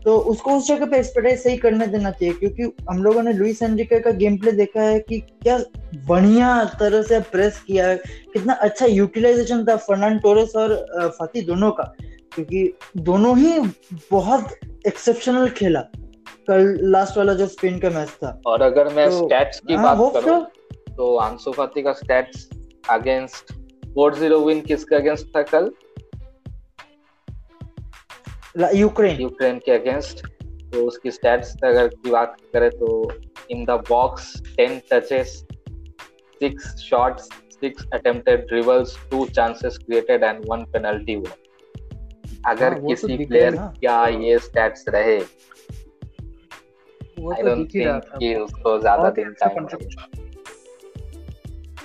तो 0.04 0.16
उसको 0.18 0.56
उस 0.56 0.68
जगह 0.68 0.87
पे 0.87 0.99
एक्सपर्टाइज 0.99 1.42
सही 1.42 1.56
करने 1.56 1.87
देना 1.87 2.11
चाहिए 2.11 2.34
क्योंकि 2.34 2.62
हम 2.90 3.02
लोगों 3.02 3.23
ने 3.23 3.32
लुइस 3.32 3.62
एनरिके 3.62 4.00
का 4.00 4.11
गेम 4.11 4.37
प्ले 4.38 4.52
देखा 4.52 4.82
है 4.82 5.00
कि 5.00 5.18
क्या 5.20 5.58
बढ़िया 6.06 6.64
तरह 6.64 7.02
से 7.02 7.20
प्रेस 7.20 7.62
किया 7.66 7.87
है 7.88 7.96
कितना 8.32 8.52
अच्छा 8.52 8.87
यूटिलाइजेशन 8.87 9.64
था 9.64 9.76
फर्नांड 9.76 10.23
टोरेस 10.23 10.56
और 10.56 10.75
फाती 11.18 11.40
दोनों 11.40 11.70
का 11.70 11.94
क्योंकि 12.34 12.73
दोनों 12.96 13.38
ही 13.38 13.58
बहुत 14.11 14.54
एक्सेप्शनल 14.87 15.49
खेला 15.49 15.80
कल 16.49 16.78
लास्ट 16.82 17.16
वाला 17.16 17.34
जो 17.34 17.46
स्पेन 17.46 17.78
का 17.78 17.90
मैच 17.90 18.08
था। 18.08 18.40
और 18.46 18.62
अगर 18.62 18.94
मैं 18.94 19.11
तो, 19.11 19.26
स्टैट्स 19.26 19.61
की 19.61 19.75
हाँ, 19.75 19.96
बात 19.96 20.25
करूँ 20.25 20.40
तो 20.96 21.16
आँसू 21.16 21.52
फाती 21.52 21.82
का 21.82 21.92
स्टैट्स 21.92 22.49
अगेंस्ट 22.90 23.52
4-0 23.99 24.44
विन 24.46 24.61
किसके 24.61 24.96
अगेंस्ट 24.96 25.26
था 25.37 25.42
कल? 25.42 25.68
तो 25.68 25.84
यूक्रेन 28.75 29.20
यूक्रेन 29.20 29.58
के 29.58 29.73
अगेंस्ट 29.73 30.26
तो 30.73 30.84
उसकी 30.87 31.11
स्टैट्स 31.11 31.54
अगर 31.64 31.88
की 31.88 32.11
बात 32.11 32.37
करें 32.52 32.70
तो 32.70 33.12
in 33.50 33.64
the 33.64 33.70
box 33.88 34.32
10 34.61 34.80
touches 34.92 35.44
6 36.40 36.58
shots 36.80 37.28
6 37.64 37.84
attempted 37.92 38.46
dribbles 38.46 38.96
2 39.14 39.25
chances 39.30 39.78
created 39.78 40.25
and 40.25 40.44
1 40.44 40.64
penalty 40.73 41.16
वो 41.16 41.26
अगर 42.46 42.73
हाँ, 42.73 42.78
वो 42.80 42.94
तो 42.94 43.08
किसी 43.08 43.25
प्लेयर। 43.26 43.56
क्या 43.56 44.06
ये 44.06 44.38
स्टैट्स 44.38 44.84
रहे? 44.88 45.16
वो 47.18 47.32
तो 47.32 47.54
दिख 47.56 47.75
ही 47.75 47.84
रहा 47.84 47.99
था। 47.99 48.18
कि 48.18 48.34
उसको 48.34 48.78
ज़्यादा 48.80 49.11
दिन 49.11 49.32
टाइम 49.42 49.66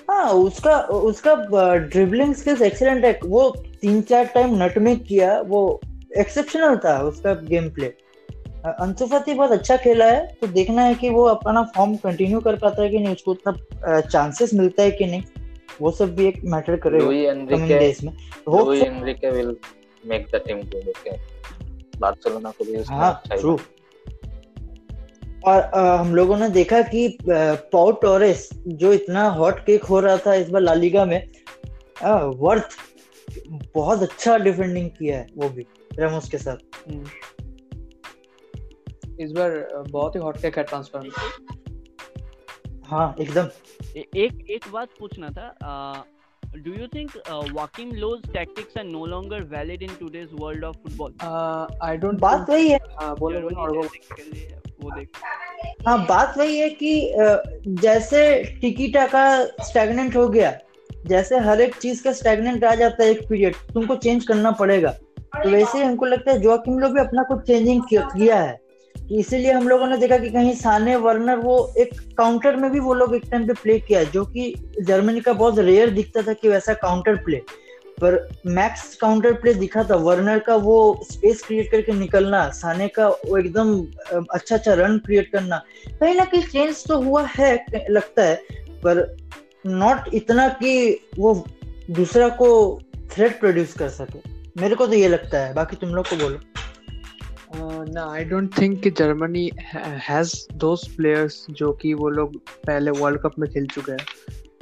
हाँ 0.10 0.32
उसका 0.34 0.80
उसका 0.80 1.36
ड्रिबलिंग 1.76 2.34
स्किल्स 2.36 2.62
एक्सीलेंट 2.62 3.06
है। 3.06 3.20
वो 3.26 3.50
तीन 3.82 4.02
चार 4.02 4.26
टाइम 4.26 4.64
नट 4.64 4.78
में 4.78 5.00
किया 5.00 5.40
वो 5.42 5.80
एक्सेप्शनल 6.18 6.78
था 6.78 7.02
उसका 7.02 7.34
गेम 7.34 7.70
प्ले 7.70 7.94
अंशु 8.66 9.08
बहुत 9.34 9.52
अच्छा 9.52 9.78
खेला 9.78 10.06
है 10.06 10.26
तो 10.42 10.48
देखना 10.48 10.82
है 10.82 10.96
कि 10.96 11.10
वो 11.10 11.24
अपना 11.24 11.64
फॉर्म 11.64 11.96
कंटिन्यू 11.96 12.40
कर 12.40 12.56
पाता 12.56 12.84
है 12.84 12.90
कि 12.90 12.98
नहीं 13.00 13.14
उसको 13.14 13.32
उतना 13.32 14.00
चांसेस 14.00 14.54
मिलता 14.54 14.84
है 14.84 14.92
कि 14.92 15.06
नहीं 15.06 15.22
वो 15.82 15.92
सब 15.92 16.16
भी 16.16 16.26
एक 16.28 16.42
मैटर 16.44 16.76
करेगा 16.76 17.06
हाँ 22.90 23.14
अच्छा 23.14 23.36
ट्रू 23.36 23.60
और 25.48 25.62
अ, 25.62 25.96
हम 25.98 26.16
लोगों 26.16 26.38
ने 26.38 26.50
देखा 26.50 26.82
कि 26.82 27.18
पाउ 27.30 27.92
टोरेस 27.92 28.50
जो 28.68 28.94
इतना 28.94 29.30
हॉट 29.30 29.60
केक 29.60 29.84
हो 29.84 30.00
रहा 30.00 30.18
था 30.18 30.34
इस 30.34 30.50
बार 30.50 30.62
लालिगा 30.62 31.06
में 31.06 31.28
वर्थ 32.26 32.70
बहुत 33.76 34.02
अच्छा 34.04 34.38
डिफेंडिंग 34.38 34.90
किया 34.90 35.18
है 35.18 35.28
वो 35.38 35.50
भी। 35.50 35.66
रेमोस 36.00 36.30
के 36.30 36.38
साथ। 36.38 36.58
हम्म। 36.90 37.06
इस 39.20 39.32
बार 39.32 39.68
बहुत 39.90 40.16
ही 40.16 40.20
हॉट 40.20 40.38
केक 40.38 40.58
है 40.58 40.64
ट्रांसफ़र 40.64 41.00
में। 41.00 41.10
हाँ 42.86 43.16
एकदम। 43.22 43.48
ए- 43.98 44.08
एक 44.16 44.48
एक 44.50 44.66
बात 44.72 44.88
पूछना 45.00 45.28
था। 45.30 46.06
Do 46.58 46.72
you 46.72 46.88
think 46.88 47.12
Joachim 47.54 47.92
Low's 47.92 48.22
tactics 48.34 48.78
are 48.78 48.84
no 48.84 49.06
longer 49.06 49.42
valid 49.42 49.84
in 49.84 49.90
today's 50.00 50.30
world 50.34 50.64
of 50.64 50.78
football 50.78 51.14
I 51.84 51.98
don't 51.98 52.20
बात 52.20 52.50
वही 52.50 52.70
है। 52.70 52.80
हाँ 53.02 53.16
बोलो 53.16 53.42
बोलो 53.42 53.62
और 53.62 53.78
वो 53.78 53.84
वो 54.84 54.96
देख। 54.96 55.10
हाँ 55.88 56.06
बात 56.06 56.38
वही 56.38 56.58
है 56.58 56.70
कि 56.70 57.14
जैसे 57.68 58.44
टिकीटा 58.62 59.08
का 59.08 59.46
स्टैगनेंट 59.46 60.16
हो 60.16 60.28
गया 60.30 60.60
जैसे 61.06 61.38
हर 61.38 61.62
एक 61.62 61.76
चीज़ 61.76 62.04
का 62.04 62.14
स्टैगनेंट 62.14 62.64
आ 62.64 62.76
जाता 62.76 63.04
है 63.04 63.10
एक 63.10 63.28
पीरियड 63.30 63.56
तुमको 63.74 63.96
चेंज 63.96 64.26
करना 64.26 64.52
पड़ेगा। 64.52 64.96
तो 65.34 65.50
वैसे 65.50 65.78
ही 65.78 65.84
हमको 65.84 66.06
लगता 66.06 66.32
है 66.32 66.40
जोकिम 66.42 66.80
लोग 66.80 66.94
भी 66.94 67.00
अपना 67.00 67.24
कुछ 67.24 67.46
चेंजिंग 67.48 67.82
किया 67.90 68.40
है। 68.40 68.58
इसीलिए 69.12 69.52
हम 69.52 69.68
लोगों 69.68 69.88
ने 69.88 69.98
देखा 69.98 70.18
कि 70.18 70.30
कहीं 70.30 70.54
साने 70.56 70.96
वर्नर 70.96 71.38
वो 71.38 71.56
एक 71.80 71.94
काउंटर 72.18 72.56
में 72.56 72.70
भी 72.72 72.80
वो 72.80 72.94
लोग 72.94 73.16
एक 73.16 73.24
टाइम 73.32 73.48
पे 73.48 73.54
प्ले 73.54 73.80
किया 73.80 74.04
जो 74.06 74.26
कि 74.26 74.54
जर्मनी 74.82 75.20
का 75.20 75.34
बहुत 75.34 75.60
रेयर 75.60 75.90
दिखता 75.90 76.22
था 76.22 76.34
कि 76.34 76.50
वैसा 76.50 76.74
काउंटर 76.74 77.16
प्ले 77.16 77.42
पर 78.02 78.18
मैक्स 78.46 78.96
काउंटर 78.96 79.34
प्ले 79.34 79.54
दिखा 79.54 79.84
था, 79.84 79.96
वर्नर 79.96 80.40
का 80.40 80.56
वो 80.56 81.00
स्पेस 81.04 81.42
क्रिएट 81.44 81.72
करके 81.72 81.92
निकलना, 81.92 82.50
साने 82.50 82.88
का 82.88 83.08
वो 83.08 83.38
एकदम 83.38 83.80
अच्छा 84.34 84.56
अच्छा 84.56 84.74
रन 84.74 84.98
क्रिएट 84.98 85.32
करना, 85.32 85.62
कहीं 86.00 86.16
ना 86.16 86.26
कहीं 86.26 86.44
चेंज 86.44 86.86
तो 86.88 87.02
हुआ 87.02 87.26
है, 87.30 87.66
लगता 87.90 88.24
है, 88.24 88.36
पर 88.84 89.18
नॉट 89.66 90.14
इतना 90.14 90.48
कि 90.48 91.00
वो 91.20 91.34
दूसरा 91.92 92.30
को 92.30 92.50
थ्रेट 93.12 93.40
प्रोड्यूस 93.40 93.74
कर 93.74 93.90
सके। 93.90 94.39
मेरे 94.60 94.76
को 94.76 94.88
तो 94.88 94.94
ये 94.94 95.08
लगता 95.08 95.40
है 95.40 95.54
बाकी 95.54 95.76
तुम 95.76 95.90
लोग 95.90 96.08
को 96.08 96.16
बोलो। 96.16 96.40
ना 97.86 98.04
आई 98.14 98.24
डोंट 98.26 98.58
थिंक 98.58 98.82
कि 98.84 98.90
जर्मनी 98.92 99.50
हैज़ 100.08 100.34
दोस 100.56 100.88
प्लेयर्स 100.98 101.46
जो 101.52 101.72
कि 101.74 101.94
वो 101.94 102.10
लोग 102.10 102.36
पहले 102.68 102.92
वर्ल्ड 102.92 103.22
कप 103.22 103.40
में 103.40 103.50
खेल 103.52 103.66
चुके 103.68 103.92
हैं। 103.92 104.06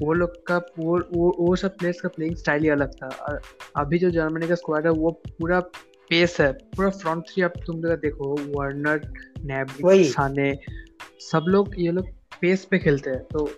वो 0.02 0.14
लोग 0.14 0.36
का 0.48 0.58
वो 0.80 0.98
वो 1.14 1.36
वो 1.40 1.56
सब 1.56 1.78
प्लेयर्स 1.78 2.02
का 2.02 2.10
प्लेइंग 2.16 2.36
स्टाइल 2.36 2.64
ही 2.64 2.70
अलग 2.70 2.92
था। 2.96 3.08
और 3.08 3.42
अभी 3.78 4.00
जो 4.00 4.10
जर्मनी 4.12 4.48
का 4.48 4.56
स्क्वाड 4.56 4.86
है 4.86 4.92
वो 4.92 5.12
पूरा 5.30 5.60
पेस 6.10 6.38
है 6.40 6.52
पूरा 6.76 6.90
फ्रंट 6.90 7.24
थ्री 7.30 7.44
अब 7.44 7.54
तुम 7.66 7.82
लोग 7.84 8.00
देखो 8.02 8.36
वर्नर। 8.56 9.02
नैबी 9.46 10.04
साने 10.04 10.54
सब 11.22 11.46
लोग 11.48 11.74
ये 11.80 11.92
लोग 11.92 12.08
पेस 12.42 12.66
पे 12.72 12.80
खेलते 12.80 13.10
हैं। 13.10 13.24
तो 13.24 13.50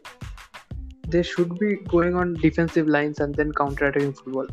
they 1.08 1.24
should 1.24 1.52
be 1.60 1.74
going 1.90 2.16
on 2.16 2.34
defensive 2.42 2.88
lines 2.88 3.22
and 3.22 3.36
then 3.36 3.52
counter 3.52 3.86
attacking 3.86 4.14
football 4.14 4.48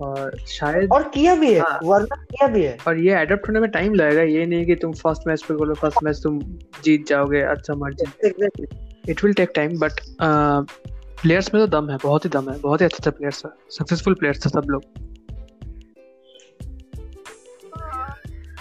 और 0.00 0.36
शायद 0.48 0.92
और 0.92 1.08
किया 1.08 1.34
भी 1.34 1.52
है 1.54 1.60
हाँ। 1.60 1.78
वर्नर 1.84 2.24
किया 2.24 2.46
भी 2.48 2.62
है 2.62 2.76
और 2.88 2.98
ये 2.98 3.14
अडेप्ट 3.14 3.48
होने 3.48 3.60
में 3.60 3.70
टाइम 3.70 3.94
लगेगा 3.94 4.22
ये 4.22 4.46
नहीं 4.46 4.66
कि 4.66 4.74
तुम 4.76 4.92
फ़र्स्ट 4.94 5.26
मैच 5.28 5.42
पे 5.42 5.54
बोलो 5.54 5.74
फ़र्स्ट 5.74 6.02
मैच 6.04 6.20
तुम 6.22 6.38
जीत 6.84 7.06
जाओगे 7.06 7.40
अच्छा 7.46 7.74
margin 7.74 8.48
it 9.08 9.24
will 9.24 9.34
take 9.34 9.52
time 9.54 9.78
but 9.78 10.00
players 11.22 11.52
में 11.54 11.62
तो 11.62 11.66
दम 11.70 11.90
है 11.90 11.96
बहुत 12.02 12.24
ही 12.24 12.30
दम 12.30 12.50
है 12.50 12.58
बहुत 12.60 12.80
ही 12.80 12.86
अच्छे 12.86 12.96
अच्छे 12.96 13.10
प्लेयर्स 13.10 13.44
है 13.44 13.50
सक्सेसफुल 13.70 14.14
प्लेयर्स 14.14 14.44
थे 14.44 14.48
सब 14.50 14.70
लोग 14.70 14.82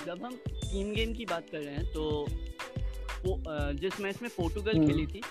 जब 0.05 0.25
हम 0.25 0.35
टीम 0.47 0.93
गेम 0.93 1.13
की 1.13 1.25
बात 1.25 1.45
कर 1.51 1.57
रहे 1.57 1.73
हैं 1.73 1.85
तो 1.93 2.27
वो, 3.25 3.41
जिस 3.75 3.99
मैच 4.01 4.21
में 4.21 4.29
पोर्टुगल 4.31 4.71
हम्म। 4.71 4.87
खेली 4.87 5.05
थी 5.05 5.21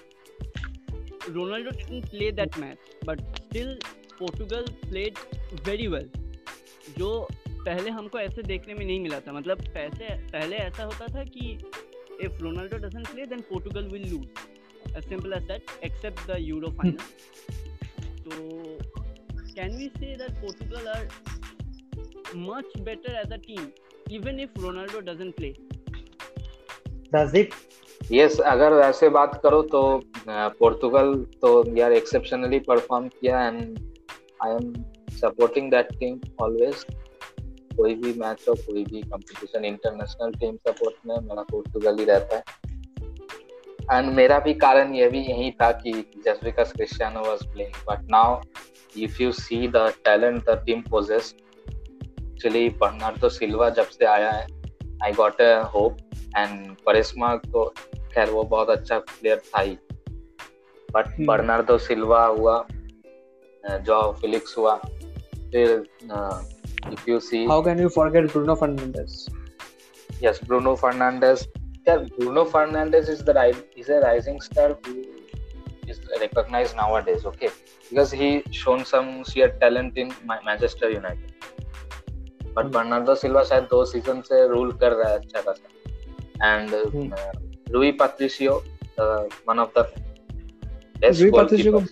Ronaldo 1.30 1.71
didn't 1.71 2.09
play 2.11 2.30
that 2.32 2.59
match 2.59 2.78
but 3.06 3.21
still 3.37 3.78
Portugal 4.19 4.64
played 4.83 5.19
very 5.69 5.87
well 5.87 6.11
जो 6.99 7.11
पहले 7.49 7.90
हमको 7.90 8.19
ऐसे 8.19 8.42
देखने 8.42 8.75
में 8.75 8.85
नहीं 8.87 9.00
मिला 9.00 9.21
था। 9.21 9.33
मतलब 9.33 9.61
पैसे 9.75 10.14
पहले 10.28 10.57
ऐसा 10.57 10.85
होता 10.85 11.07
था 11.07 11.25
कि 11.25 11.59
if 12.25 12.40
Ronaldo 12.42 12.76
doesn't 12.76 13.07
play 13.09 13.26
then 13.26 13.40
Portugal 13.40 13.85
will 13.88 14.09
lose 14.11 14.97
as 14.97 15.09
simple 15.09 15.33
as 15.33 15.42
that 15.42 15.71
except 15.85 16.26
the 16.31 16.37
Euro 16.40 16.71
final 16.71 16.97
तो 18.23 18.31
can 19.54 19.76
we 19.76 19.88
say 19.88 20.14
that 20.16 20.40
Portugal 20.40 20.88
are 20.88 21.09
much 22.49 22.78
better 22.81 23.21
as 23.21 23.33
a 23.33 23.37
team 23.47 23.66
even 24.11 24.40
if 24.40 24.61
Ronaldo 24.61 25.00
doesn't 25.12 25.35
play 25.37 25.54
does 27.14 27.37
it 27.37 27.54
yes 28.12 28.38
अगर 28.40 28.73
ऐसे 28.81 29.09
बात 29.09 29.40
करो 29.42 29.62
तो 29.62 29.83
Portugal 30.28 31.14
तो 31.42 31.50
यार 31.76 31.92
exceptionally 31.92 32.59
perform 32.69 33.09
किया 33.09 33.47
and 33.49 33.91
I 34.44 34.52
am 34.52 34.72
supporting 35.11 35.70
that 35.70 35.92
team 35.92 36.20
always 36.40 36.84
कोई 37.76 37.94
भी 37.94 38.12
मैच 38.12 38.44
हो 38.49 38.54
कोई 38.54 38.84
भी 38.84 39.02
कंपटीशन 39.02 39.64
इंटरनेशनल 39.64 40.32
टीम 40.32 40.56
सपोर्ट 40.56 41.06
में 41.06 41.16
मेरा 41.18 41.42
पोर्तुगल 41.42 41.99
ही 41.99 42.04
रहता 42.04 42.37
है। 42.37 42.42
एंड 43.92 44.12
मेरा 44.14 44.38
भी 44.38 44.54
कारण 44.54 44.94
यह 44.94 45.11
भी 45.11 45.20
यही 45.20 45.50
था 45.50 45.70
कि 45.72 45.92
just 46.25 46.44
because 46.44 46.72
Cristiano 46.72 47.20
was 47.20 47.46
playing 47.46 47.75
but 47.88 48.11
now 48.11 48.40
if 48.99 49.22
you 49.22 49.32
see 49.32 49.68
the 49.68 49.92
talent 50.04 50.44
the 50.44 50.62
team 50.66 50.80
possesses 50.80 51.34
actually 51.68 52.68
Bernardo 52.68 53.28
Silva 53.28 53.70
जब 53.70 53.88
से 53.88 54.04
आया 54.04 54.30
है 54.30 54.46
I 55.04 55.12
got 55.12 55.40
a 55.40 55.62
hope 55.75 55.96
and 56.37 56.76
करिश्मा 56.76 57.34
तो 57.37 57.64
खैर 58.12 58.30
वो 58.30 58.42
बहुत 58.44 58.70
अच्छा 58.70 58.99
प्लेयर 58.99 59.38
था 59.38 59.61
ही। 59.61 59.76
बट। 60.88 61.26
बर्नार्डो 61.26 61.78
सिल्वा 61.78 62.25
हुआ 62.26 62.56
जॉ 63.64 64.00
फिलिप्स 64.21 64.57
हुआ 64.59 64.75
फिर 65.52 65.71
if 66.92 67.11
you 67.11 67.19
see 67.21 67.45
how 67.47 67.62
can 67.64 67.81
you 67.81 67.88
forget 67.97 68.31
Bruno 68.33 68.54
Fernandes 68.54 69.26
yes 70.23 70.40
Bruno 70.47 70.75
Fernandes 70.76 71.47
क्या 71.57 71.97
Bruno 71.97 72.45
Fernandes 72.45 73.09
is 73.11 73.23
the 73.25 73.31
rise 73.37 73.62
is 73.78 73.92
a 73.92 73.99
rising 74.00 74.40
star 74.42 74.73
to 74.87 74.92
is 75.90 76.00
recognize 76.21 76.73
nowadays 77.04 77.26
okay 77.26 77.49
because 77.49 78.14
he 78.16 78.42
shown 78.54 78.83
some 78.92 79.23
sheer 79.33 79.49
talent 79.61 79.99
in 79.99 80.12
Manchester 80.31 80.92
United 80.92 81.31
but 82.57 82.64
Bernardo 82.73 83.14
Silva 83.14 83.42
शायद 83.45 83.64
दो 83.71 83.85
season 83.85 84.21
से 84.28 84.47
rule 84.49 84.73
कर 84.78 84.92
रहा 84.92 85.11
है 85.11 85.19
अच्छा 85.19 85.40
खासा। 85.40 85.69
And 86.54 86.71
Rui 87.73 87.92
Patricio 88.00 88.54
one 89.49 89.59
of 89.59 89.78
the 89.78 89.87
best 91.00 91.25
goalkeeper 91.31 91.87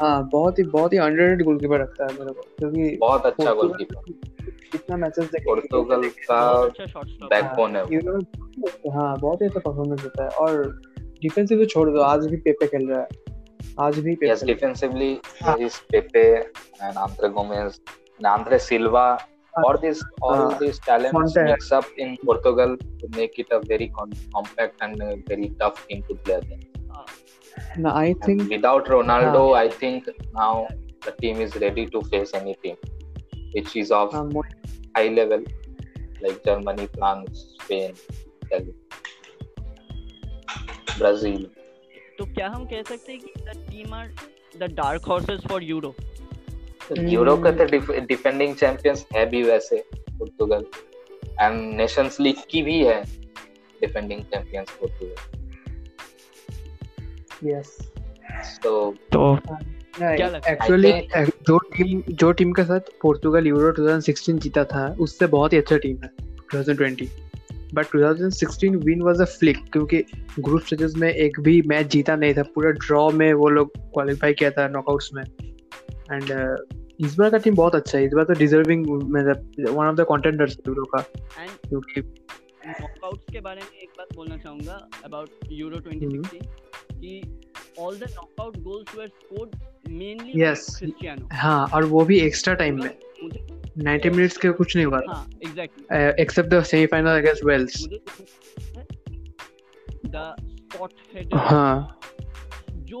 हाँ 0.00 0.28
बहुत 0.32 0.58
ही 0.58 0.64
बहुत 0.76 0.92
ही 0.92 0.98
अंडररेटेड 0.98 1.44
गोलकीपर 1.46 1.80
लगता 1.80 2.04
है 2.04 2.18
मेरे 2.18 2.32
को 2.32 2.42
क्योंकि 2.58 2.96
बहुत 3.00 3.26
अच्छा 3.26 3.52
पोर्तुगल 3.54 3.68
गोलकीपर 3.68 4.12
कितना 4.72 4.96
मैचेस 4.96 5.26
देखे 5.32 5.44
पोर्तुगल 5.44 6.08
का 6.30 6.38
अच्छा 6.62 7.00
बैकबोन 7.34 7.76
है 7.76 7.82
हाँ 8.96 9.16
बहुत 9.20 9.42
ही 9.42 9.46
अच्छा 9.46 9.60
परफॉर्मेंस 9.60 10.00
देता 10.02 10.24
है 10.24 10.30
और 10.46 10.62
डिफेंसिव 11.22 11.58
तो 11.58 11.64
छोड़ 11.74 11.88
दो 11.90 12.00
आज 12.02 12.26
भी 12.26 12.36
पेपे 12.48 12.66
खेल 12.66 12.88
रहा 12.88 13.00
है 13.00 13.22
आज 13.86 13.98
भी 13.98 14.14
Pepe 14.14 14.26
Yes, 14.32 14.42
defensively, 14.48 15.12
Ah. 15.20 15.44
there 15.46 15.68
is 15.68 15.78
Pepe 15.92 16.24
and 16.88 16.98
Andre 17.04 17.30
Gomez 17.38 17.78
and 18.18 18.26
Andre 18.32 18.58
Silva. 18.66 19.04
All 19.54 19.78
these, 19.84 20.02
all 20.28 20.40
Ah. 20.42 20.58
these 20.60 20.78
talents 20.86 21.16
Fonte. 21.16 21.42
mix 21.48 21.72
up 21.78 21.88
in 22.04 22.14
Portugal 22.28 22.76
to 23.00 23.10
make 23.16 23.40
it 23.44 23.52
a 23.56 23.60
very 23.72 23.88
com- 23.98 24.14
compact 24.36 24.84
and 24.86 25.02
a 25.02 25.10
very 25.28 25.48
tough 25.62 25.80
team 25.88 26.02
to 26.08 26.16
play 26.18 26.36
against. 26.36 26.73
ना 27.78 27.90
आई 27.98 28.14
And 28.26 28.48
without 28.48 28.88
Ronaldo, 28.88 29.42
uh, 29.48 29.54
I 29.54 29.68
think 29.70 30.08
now 30.34 30.66
the 31.06 31.12
team 31.20 31.40
is 31.40 31.56
ready 31.56 31.86
to 31.86 32.02
face 32.12 32.32
any 32.34 32.54
team, 32.64 32.76
which 33.54 33.76
is 33.76 33.90
of 33.90 34.14
high 34.96 35.08
level, 35.08 35.44
like 36.22 36.42
Germany, 36.44 36.88
France, 36.96 37.44
Spain, 37.58 37.92
Italy, 38.42 38.74
Brazil. 40.98 41.46
तो 42.18 42.24
क्या 42.24 42.48
हम 42.48 42.64
कह 42.66 42.82
सकते 42.88 43.12
हैं 43.12 43.20
कि 43.20 43.32
the 43.44 43.56
team 43.70 43.94
are 43.94 44.10
the 44.58 44.70
dark 44.74 45.06
horses 45.08 45.40
for 45.50 45.62
Euro 45.62 45.94
Euro 46.98 47.36
का 47.42 47.50
तो 47.50 47.64
defending 48.06 48.54
champions 48.56 49.06
है 49.14 49.24
भी 49.30 49.42
वैसे 49.42 49.82
पुर्तगाल 50.18 50.64
एंड 51.40 51.74
नेशंस 51.76 52.20
लीग 52.20 52.44
की 52.50 52.62
भी 52.62 52.78
है 52.84 53.02
डिफेंडिंग 53.80 54.22
चैंपियंस 54.22 54.70
पुर्तगाल 54.80 55.43
यस 57.44 57.76
तो? 58.62 58.94
एक्चुअली 60.48 60.92
जो 61.24 61.58
टीम 61.58 62.02
जो 62.10 62.32
टीम 62.32 62.52
के 62.52 62.64
साथ 62.64 62.80
पोर्तुगल 63.02 63.46
यूरो 63.46 63.72
2016 63.72 64.38
जीता 64.38 64.64
था 64.64 64.96
उससे 65.00 65.26
बहुत 65.26 65.52
ही 65.52 65.58
अच्छा 65.58 65.76
टीम 65.76 66.02
है 66.02 66.10
2020 66.54 67.08
but 67.74 67.86
2016 67.86 68.76
win 68.84 69.02
was 69.02 69.20
a 69.20 69.24
fluke 69.24 69.58
क्योंकि 69.72 70.04
ग्रुप 70.40 70.60
स्टेजेस 70.60 70.94
में 70.96 71.08
एक 71.10 71.40
भी 71.40 71.62
मैच 71.62 71.86
जीता 71.86 72.16
नहीं 72.16 72.34
था 72.34 72.42
पूरा 72.42 72.70
ड्रॉ 72.70 73.10
में 73.10 73.34
वो 73.34 73.48
लोग 73.48 73.70
क्वालिफाई 73.78 74.32
किया 74.32 74.50
था 74.50 74.68
नॉकआउट्स 74.68 75.10
में। 75.14 75.22
एंड 76.12 76.22
uh, 76.22 76.84
इस 77.06 77.14
बार 77.14 77.30
का 77.30 77.38
टीम 77.38 77.54
बहुत 77.54 77.74
अच्छा 77.74 77.98
है 77.98 78.04
इस 78.04 78.12
बार 78.12 78.24
तो 78.24 78.32
डिजर्विंग 78.32 78.86
मतलब 78.86 79.52
वन 79.68 79.86
ऑफ़ 79.86 79.96
द 79.96 80.00
कंटेंडर्स 80.00 80.52
है 80.52 80.62
यूरो 80.68 80.84
का। 80.84 80.98
एंड 81.42 81.50
क्योंकि 81.68 82.00
नॉकआउट्स 82.00 83.24
के 83.32 83.40
बारे 83.40 83.60
में 83.60 83.80
एक 83.82 83.88
बात 83.98 84.16
बोलना 84.16 84.36
चाहूँगा 84.36 84.88
अबाउट 85.04 85.28
यूरो 85.52 85.76
2016 85.76 86.42
कि 87.00 87.40
all 87.80 87.96
the 87.98 88.04
knockout 88.10 88.56
goals 88.58 88.94
were 88.96 89.06
scored 89.06 89.56
mainly 89.90 90.32
Yes. 90.42 90.60
Cristiano 90.78 91.28
हाँ 91.32 91.66
और 91.74 91.84
वो 91.84 92.04
भी 92.04 92.18
एक्स्ट्रा 92.20 92.54
टाइम 92.54 92.82
में। 92.82 92.90
90 93.84 94.10
मिनट्स 94.10 94.36
के 94.36 94.50
कुछ 94.50 94.76
नहीं 94.76 94.86
हुआ। 94.86 95.00
हाँ 95.08 95.28
exactly 95.46 96.22
except 96.22 96.48
the 96.50 96.62
semifinal 96.62 97.18
against 97.18 97.44
Wales 97.44 97.84
the 100.06 100.34
spot 100.40 100.92
header 101.14 101.36
हाँ। 101.36 101.98
जो 102.70 103.00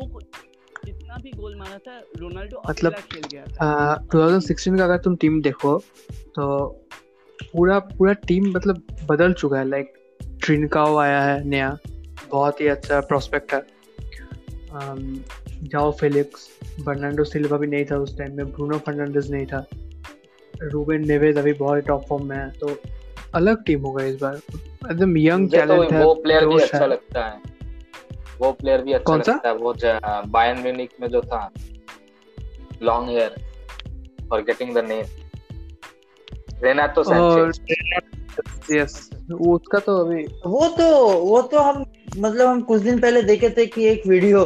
जितना 0.86 1.16
भी 1.22 1.30
गोल 1.36 1.54
मारा 1.56 1.78
था 1.78 1.98
रोनाल्डो 2.18 2.62
मतलब, 2.68 2.92
खेल 2.92 3.22
गया। 3.32 3.44
था 3.44 3.66
आ, 3.66 3.96
2016 4.14 4.78
का 4.78 4.84
अगर 4.84 4.96
तुम 4.96 5.16
टीम 5.16 5.40
देखो 5.42 5.78
तो 6.34 6.66
पूरा 7.40 7.78
पूरा 7.78 8.12
टीम 8.12 8.50
मतलब 8.50 8.82
बदल 9.10 9.32
चुका 9.32 9.58
है। 9.58 9.68
लाइक 9.68 9.92
ट्रिनकाओ 10.44 10.96
आया 10.96 11.22
है 11.22 11.44
नया। 11.48 11.76
बहुत 12.30 12.60
ही 12.60 12.66
अच्छा 12.66 13.00
प्रोस्पेक्ट 13.00 13.52
है। 13.54 13.73
जाओ 14.74 15.90
फेलिक्स 15.92 16.48
बर्नांडो 16.80 17.24
सिल्वा 17.24 17.58
भी 17.58 17.66
नहीं 17.66 17.84
था 17.84 17.96
उस 17.96 18.16
टाइम 18.18 18.36
में 18.36 18.52
ब्रूनो 18.52 18.78
फर्नांडिस 18.78 19.30
नहीं 19.30 19.46
था। 19.46 19.64
रूबेन 20.54 21.06
नेवेज 21.08 21.38
अभी 21.38 21.52
बहुत 21.52 21.86
टॉप 21.86 22.04
फॉर्म 22.08 22.28
में 22.28 22.36
है 22.36 22.50
तो 22.50 22.76
अलग 23.34 23.64
टीम 23.64 23.80
होगा 23.80 24.04
इस 24.04 24.20
बार। 24.20 24.34
एकदम 24.90 25.16
यंग 25.16 25.50
तो 25.50 25.56
टैलेंट 25.56 25.92
है 25.92 26.04
वो 26.04 26.14
प्लेयर 26.14 26.46
भी 26.46 26.60
अच्छा 26.62 26.86
लगता 26.86 27.24
है। 27.26 27.40
वो 28.40 28.52
प्लेयर 28.52 28.82
भी 28.82 28.92
अच्छा 28.92 29.16
लगता 29.16 29.48
है 29.48 29.54
वो 29.54 29.74
बायर्न 30.28 30.60
म्यूनिक 30.62 30.90
में 31.00 31.08
जो 31.08 31.20
था 31.22 31.50
long 32.82 33.08
hair 33.08 33.34
forgetting 34.30 34.74
the 34.74 34.84
name 34.88 35.04
और 36.98 37.04
सैnchez 37.04 38.72
यस 38.72 39.10
वो 39.30 39.54
उसका 39.54 39.78
तो 39.78 39.96
अभी 39.98 40.22
वो 40.46 40.68
तो 40.78 40.86
वो 41.20 41.40
तो 41.42 41.58
हम 41.58 41.84
मतलब 42.16 42.46
हम 42.46 42.60
कुछ 42.62 42.82
दिन 42.82 43.00
पहले 43.00 43.22
देखे 43.22 43.50
थे 43.50 43.66
कि 43.66 43.84
एक 43.88 44.06
वीडियो 44.06 44.44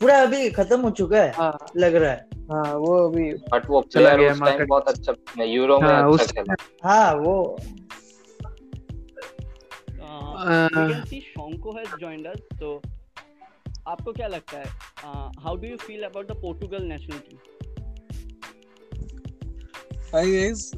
पूरा 0.00 0.20
अभी 0.22 0.50
खत्म 0.50 0.80
हो 0.80 0.90
चुका 0.90 1.18
है 1.22 1.32
हाँ। 1.36 1.66
लग 1.76 1.94
रहा 1.94 2.10
है। 2.10 2.28
हाँ 2.52 2.74
वो 2.74 2.96
अभी 3.08 3.32
बट 3.52 3.68
वो 3.70 3.82
चला 3.92 4.14
गया 4.16 4.32
उस 4.32 4.40
टाइम 4.40 4.64
बहुत 4.66 4.88
अच्छा 4.88 5.42
यूरो 5.44 5.80
में 5.80 5.88
हाँ, 5.88 6.12
अच्छा 6.12 6.42
खेला। 6.42 6.54
हाँ 6.88 7.14
वो। 7.14 7.36
Shonko 10.42 11.72
has 11.78 11.90
joined 12.00 12.26
us 12.26 12.40
so 12.60 12.80
आपको 13.88 14.12
क्या 14.12 14.26
लगता 14.28 14.58
है? 14.58 14.64
How 15.42 15.56
do 15.56 15.66
you 15.68 15.76
feel 15.76 16.02
about 16.02 16.28
the 16.28 16.36
Portugal 16.42 16.82
national 16.82 17.18
team 17.18 17.38
hi 20.14 20.30
guys 20.32 20.70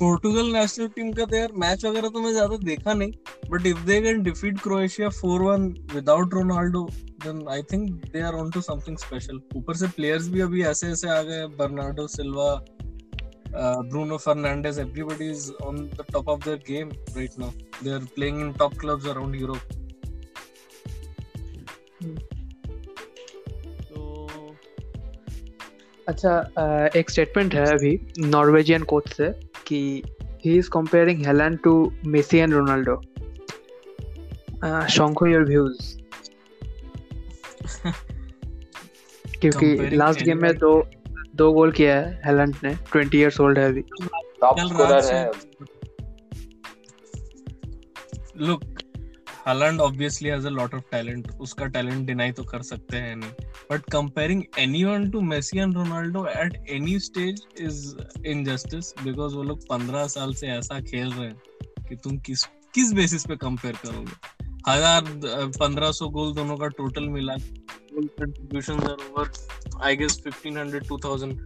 Portugal 0.00 0.52
national 0.52 0.88
team 0.96 1.12
का 1.12 1.24
तो 1.24 1.36
यार 1.36 1.52
मैच 1.58 1.84
वगैरह 1.84 2.08
तो 2.08 2.20
मैं 2.22 2.32
ज़्यादा 2.32 2.56
देखा 2.64 2.92
नहीं 2.94 3.12
but 3.50 3.66
if 3.66 3.84
they 3.86 4.00
can 4.02 4.22
defeat 4.22 4.60
Croatia 4.60 5.08
4-1 5.10 5.94
without 5.94 6.34
Ronaldo 6.34 6.82
then 7.24 7.44
I 7.50 7.62
think 7.72 7.90
they 8.12 8.20
are 8.22 8.34
on 8.34 8.50
to 8.50 8.60
something 8.60 8.98
special 8.98 9.40
ऊपर 9.56 9.76
से 9.76 9.88
प्लेयर्स 9.96 10.28
भी 10.28 10.40
अभी 10.40 10.62
ऐसे 10.64 10.86
ऐसे 10.88 11.08
आ 11.08 11.20
गए 11.22 11.46
Bernardo 11.58 12.06
Silva 12.08 12.54
Bruno 13.54 14.16
Fernandes 14.18 14.78
everybody 14.78 15.30
is 15.30 15.50
on 15.64 15.76
the 15.88 16.04
top 16.12 16.28
of 16.28 16.44
their 16.44 16.62
game 16.68 16.90
right 17.16 17.38
now 17.38 17.50
they 17.84 17.90
are 17.90 18.04
playing 18.14 18.40
in 18.40 18.52
top 18.52 18.78
clubs 18.80 19.06
around 19.06 19.36
Europe 19.36 19.58
तो 23.88 24.54
अच्छा 26.06 26.38
एक 26.96 27.10
स्टेटमेंट 27.10 27.54
है 27.54 27.66
अभी 27.72 27.98
नॉर्वेजियन 28.18 28.82
कोच 28.92 29.12
से। 29.12 29.47
कि 29.68 29.80
he 30.44 30.56
is 30.58 30.70
comparing 30.70 31.24
Haaland 31.26 31.58
to 31.64 31.72
Messi 32.06 32.38
and 32.38 32.54
Ronaldo 32.54 33.00
शोंको 34.88 35.26
your 35.26 35.44
views 35.44 35.96
क्योंकि 39.40 39.96
last 39.96 40.22
game 40.24 40.42
में 40.42 40.52
दो 40.58 40.70
दो 41.36 41.52
गोल 41.52 41.72
किया 41.72 41.96
है 41.96 42.20
हेलैंड 42.24 42.54
ने 42.64 42.74
20 42.94 43.14
इयर्स 43.14 43.40
ओल्ड 43.40 43.58
है 43.58 43.64
अभी. 43.64 43.82
टॉप 44.40 44.58
स्कोरर 44.60 45.04
है। 45.04 45.30
Look 48.46 48.64
Haaland 49.46 49.80
obviously 49.80 50.28
has 50.28 50.46
a 50.46 50.50
lot 50.50 50.74
of 50.74 50.82
talent 50.90 51.30
उसका 51.40 51.66
टैलेंट 51.66 52.06
डिनाई 52.06 52.32
तो 52.32 52.44
कर 52.44 52.62
सकते 52.62 52.96
हैं 52.96 53.14
नहीं। 53.16 53.30
But 53.70 53.90
comparing 53.92 54.42
anyone 54.58 55.10
to 55.10 55.20
Messi 55.20 55.58
and 55.58 55.74
Ronaldo 55.74 56.26
at 56.26 56.56
any 56.70 56.98
stage 57.00 57.42
is 57.60 58.26
injustice 58.26 58.92
because 59.04 59.34
वो 59.34 59.42
लोग 59.42 59.66
15 59.68 60.06
साल 60.08 60.34
से 60.34 60.46
ऐसा 60.46 60.80
खेल 60.80 61.12
रहे 61.12 61.26
हैं 61.26 61.86
कि 61.88 61.96
तुम 61.96 62.18
किस 62.18 62.44
किस 62.74 62.92
बेसिस 62.92 63.26
पे 63.26 63.36
कंपेयर 63.36 63.74
करोगे? 63.74 64.12
हज़ार, 64.68 65.02
पंद्रह 65.60 65.92
सौ 65.92 66.08
गोल 66.08 66.34
दोनों 66.34 66.56
का 66.56 66.66
टोटल 66.68 67.08
मिला। 67.08 67.36
Contribution 67.36 68.80
are 68.80 68.96
over 69.10 69.30
I 69.84 69.96
guess 69.96 70.20
1500 70.26 70.82
2000 70.88 71.36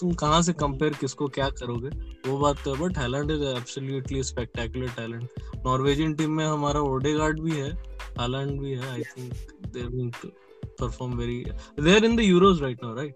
तुम 0.00 0.12
कहाँ 0.14 0.40
से 0.42 0.52
कंपेयर 0.52 0.92
किसको 0.92 1.28
क्या 1.28 1.48
करोगे? 1.50 1.88
वो 2.28 2.38
बात 2.38 2.56
तो 2.64 2.74
है 2.74 2.80
but 2.80 2.98
Haaland 2.98 3.30
is 3.30 3.42
absolutely 3.42 4.22
spectacular 4.22 4.88
talent 4.96 5.28
Norwegian 5.66 6.14
team 6.14 6.30
में 6.30 6.44
हमारा 6.46 6.80
ओडेगार्ड 6.80 7.40
भी 7.40 7.56
है 7.56 7.70
हालैंड 8.18 8.60
भी 8.60 8.72
है 8.72 8.90
I 8.90 9.02
think 9.02 10.32
perform 10.80 11.16
very 11.18 11.44
they 11.80 11.94
are 11.96 12.04
in 12.04 12.16
the 12.16 12.20
Euros 12.20 12.60
right 12.62 12.84
now 12.84 12.94
right 12.94 13.14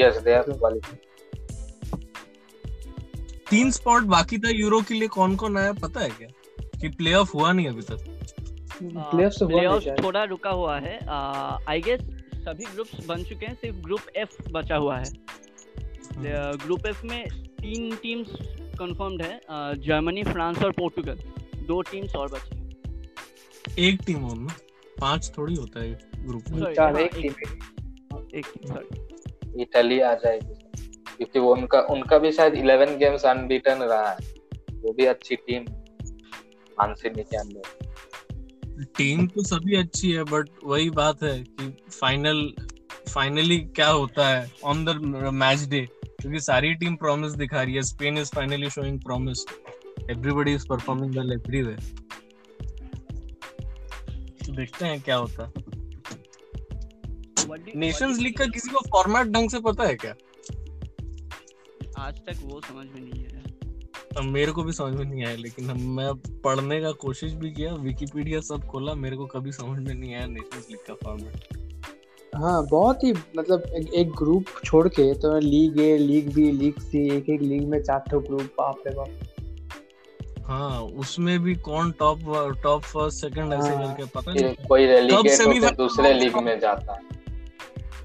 yes 0.00 0.22
they 0.22 0.34
are 0.34 0.50
qualified 0.50 0.98
तीन 3.50 3.70
स्पॉट 3.70 4.02
बाकी 4.10 4.38
था 4.38 4.50
यूरो 4.50 4.80
के 4.80 4.94
लिए 4.94 5.08
कौन 5.08 5.36
कौन 5.36 5.56
आया 5.58 5.72
पता 5.72 6.00
है 6.00 6.10
क्या? 6.10 6.28
कि 6.80 6.88
प्ले 6.88 7.14
ऑफ़ 7.14 7.32
हुआ 7.34 7.52
नहीं 7.52 7.66
अभी 7.68 7.82
तक। 7.82 7.98
प्लेयर्स 8.82 9.38
तो 9.38 9.46
हुआ 9.46 9.60
नहीं 9.60 9.80
प्लेऑफ 9.80 10.04
थोड़ा 10.04 10.22
रुका 10.24 10.50
हुआ 10.50 10.78
है। 10.78 10.98
आई 11.68 11.80
गेस 11.80 12.00
सभी 12.36 12.64
ग्रुप्स 12.64 13.06
बन 13.06 13.24
चुके 13.24 13.46
हैं 13.46 13.54
सिर्फ़ 13.54 13.76
ग्रुप 13.76 14.16
एफ़ 14.16 14.36
बचा 14.52 14.76
हुआ 14.76 14.98
है। 14.98 15.10
ग्रुप 16.56 16.86
एफ़ 16.86 17.04
में 17.06 17.24
तीन 17.56 17.90
टीम्स 17.96 18.28
कंफर्म्ड 18.78 19.22
है 19.22 19.40
जर्मनी 19.86 20.22
फ्रांस 20.22 20.62
और 20.64 20.72
पोर्टुगल 20.72 21.18
दो 21.66 21.80
टीम्स 21.82 22.14
और 22.14 22.28
बची 22.28 22.56
हैं। 22.56 22.68
एक 23.78 24.00
टीम 24.06 24.24
और 24.24 24.36
ना? 24.36 24.54
पाँच 25.00 25.32
थोड़ी 25.38 25.54
होता 25.54 25.82
है 25.82 26.10
ग्रुप 26.16 26.42
में। 26.50 26.74
चार 26.74 26.92
हाँ, 26.92 27.00
एक 27.00 27.16
एक- 27.16 27.36
टीम 27.36 27.58
एक 28.34 28.46
सॉरी 28.46 29.62
इटली 29.62 30.00
आ 30.00 30.14
जाएगी। 30.14 30.54
क्योंकि 31.16 31.38
वो 31.38 31.54
उनका 31.54 31.80
उनका 31.80 32.18
भी 32.18 32.32
शायद 32.32 32.54
11 32.54 32.96
गेम्स 32.96 33.24
अनबीटन 33.24 33.78
रहा 33.82 34.10
है। 34.10 34.34
वो 34.72 34.92
भी 34.92 35.04
अच्छी 35.04 35.36
टीम 35.36 35.62
मानसिनी 36.80 37.22
के 37.22 37.36
अंदर। 37.36 37.94
टीम 38.84 39.26
तो 39.26 39.42
सभी 39.42 39.76
अच्छी 39.76 40.12
है 40.12 40.22
बट 40.22 40.48
वही 40.64 40.90
बात 40.90 41.22
है 41.22 41.44
कि 41.44 41.76
फाइनल 42.00 42.52
फाइनली 43.14 43.58
क्या 43.58 43.88
होता 43.88 44.28
है 44.28 44.52
ऑन 44.64 44.84
द 44.84 44.88
मैच 45.32 45.68
डे 45.68 45.80
क्योंकि 46.04 46.40
सारी 46.40 46.74
टीम 46.74 46.94
प्रॉमिस 46.94 47.32
दिखा 47.32 47.62
रही 47.62 47.74
है। 47.74 47.82
Spain 47.82 48.18
is 48.18 48.30
finally 48.34 48.70
showing 48.70 49.00
promise 49.00 49.44
everybody 50.10 50.54
is 50.54 50.68
performing 50.68 51.18
well 51.18 51.32
everywhere 51.32 52.09
देखते 54.50 54.84
हैं 54.84 55.00
क्या 55.00 55.16
होता 55.16 55.44
है। 55.44 55.52
नेशंस 57.76 58.18
लीग 58.18 58.38
का 58.38 58.46
किसी 58.46 58.70
को 58.70 58.80
फॉर्मेट 58.80 59.26
ढंग 59.26 59.50
से 59.50 59.60
पता 59.60 59.84
है 59.84 59.94
क्या? 59.94 60.14
आज 61.98 62.18
तक 62.18 62.40
वो 62.44 62.60
समझ 62.60 62.86
में 62.86 63.10
नहीं 63.10 63.24
आया। 63.24 63.40
अब 64.16 64.24
मेरे 64.24 64.52
को 64.52 64.62
भी 64.62 64.72
समझ 64.72 64.94
में 64.94 65.04
नहीं 65.04 65.24
आया 65.24 65.36
लेकिन 65.36 65.70
हम 65.70 65.80
मैं 65.96 66.14
पढ़ने 66.40 66.80
का 66.80 66.90
कोशिश 66.92 67.32
भी 67.32 67.50
किया 67.50 67.74
विकिपीडिया 67.74 68.40
सब 68.40 68.64
खोला 68.64 68.94
मेरे 68.94 69.16
को 69.16 69.26
कभी 69.26 69.52
समझ 69.52 69.80
में 69.88 69.94
नहीं 69.94 70.14
आया 70.14 70.26
नेशंस 70.26 70.66
लीग 70.70 70.78
का 70.88 70.94
फॉर्मेट 70.94 71.58
हाँ 72.36 72.66
बहुत 72.66 73.04
ही 73.04 73.12
मतलब 73.12 73.62
एक, 73.62 73.94
एक 73.94 74.10
ग्रुप 74.10 74.44
छोड़ 74.64 74.88
के 74.88 75.14
तो 75.14 75.38
league 75.38 75.80
A 75.80 75.98
league 75.98 76.34
B 76.34 76.50
league 76.52 76.80
C 76.80 77.16
एक 77.16 77.30
एक 77.30 77.42
लीग 77.42 77.68
में 77.68 77.82
चार 77.82 78.04
ठो 78.10 78.20
ग्रुप 78.20 78.42
बाप 78.42 78.82
रे 78.86 78.94
बाप। 78.94 79.08
हाँ 80.50 80.80
उसमें 81.00 81.38
भी 81.42 81.54
कौन 81.54 81.90
टॉप 81.98 82.20
टॉप 82.62 82.82
फ़र्स्ट 82.82 83.20
सेकंड 83.20 83.52
ऐसे 83.52 83.68
हाँ। 83.68 83.86
करके 83.86 84.04
पता 84.14 84.32
नहीं। 84.32 84.54
कोई 84.68 84.86
रेलीगेट 84.86 85.40
होकर 85.40 85.74
दूसरे 85.76 86.12
लीग 86.14 86.36
में 86.36 86.58
जाता। 86.60 86.94
है 86.94 87.18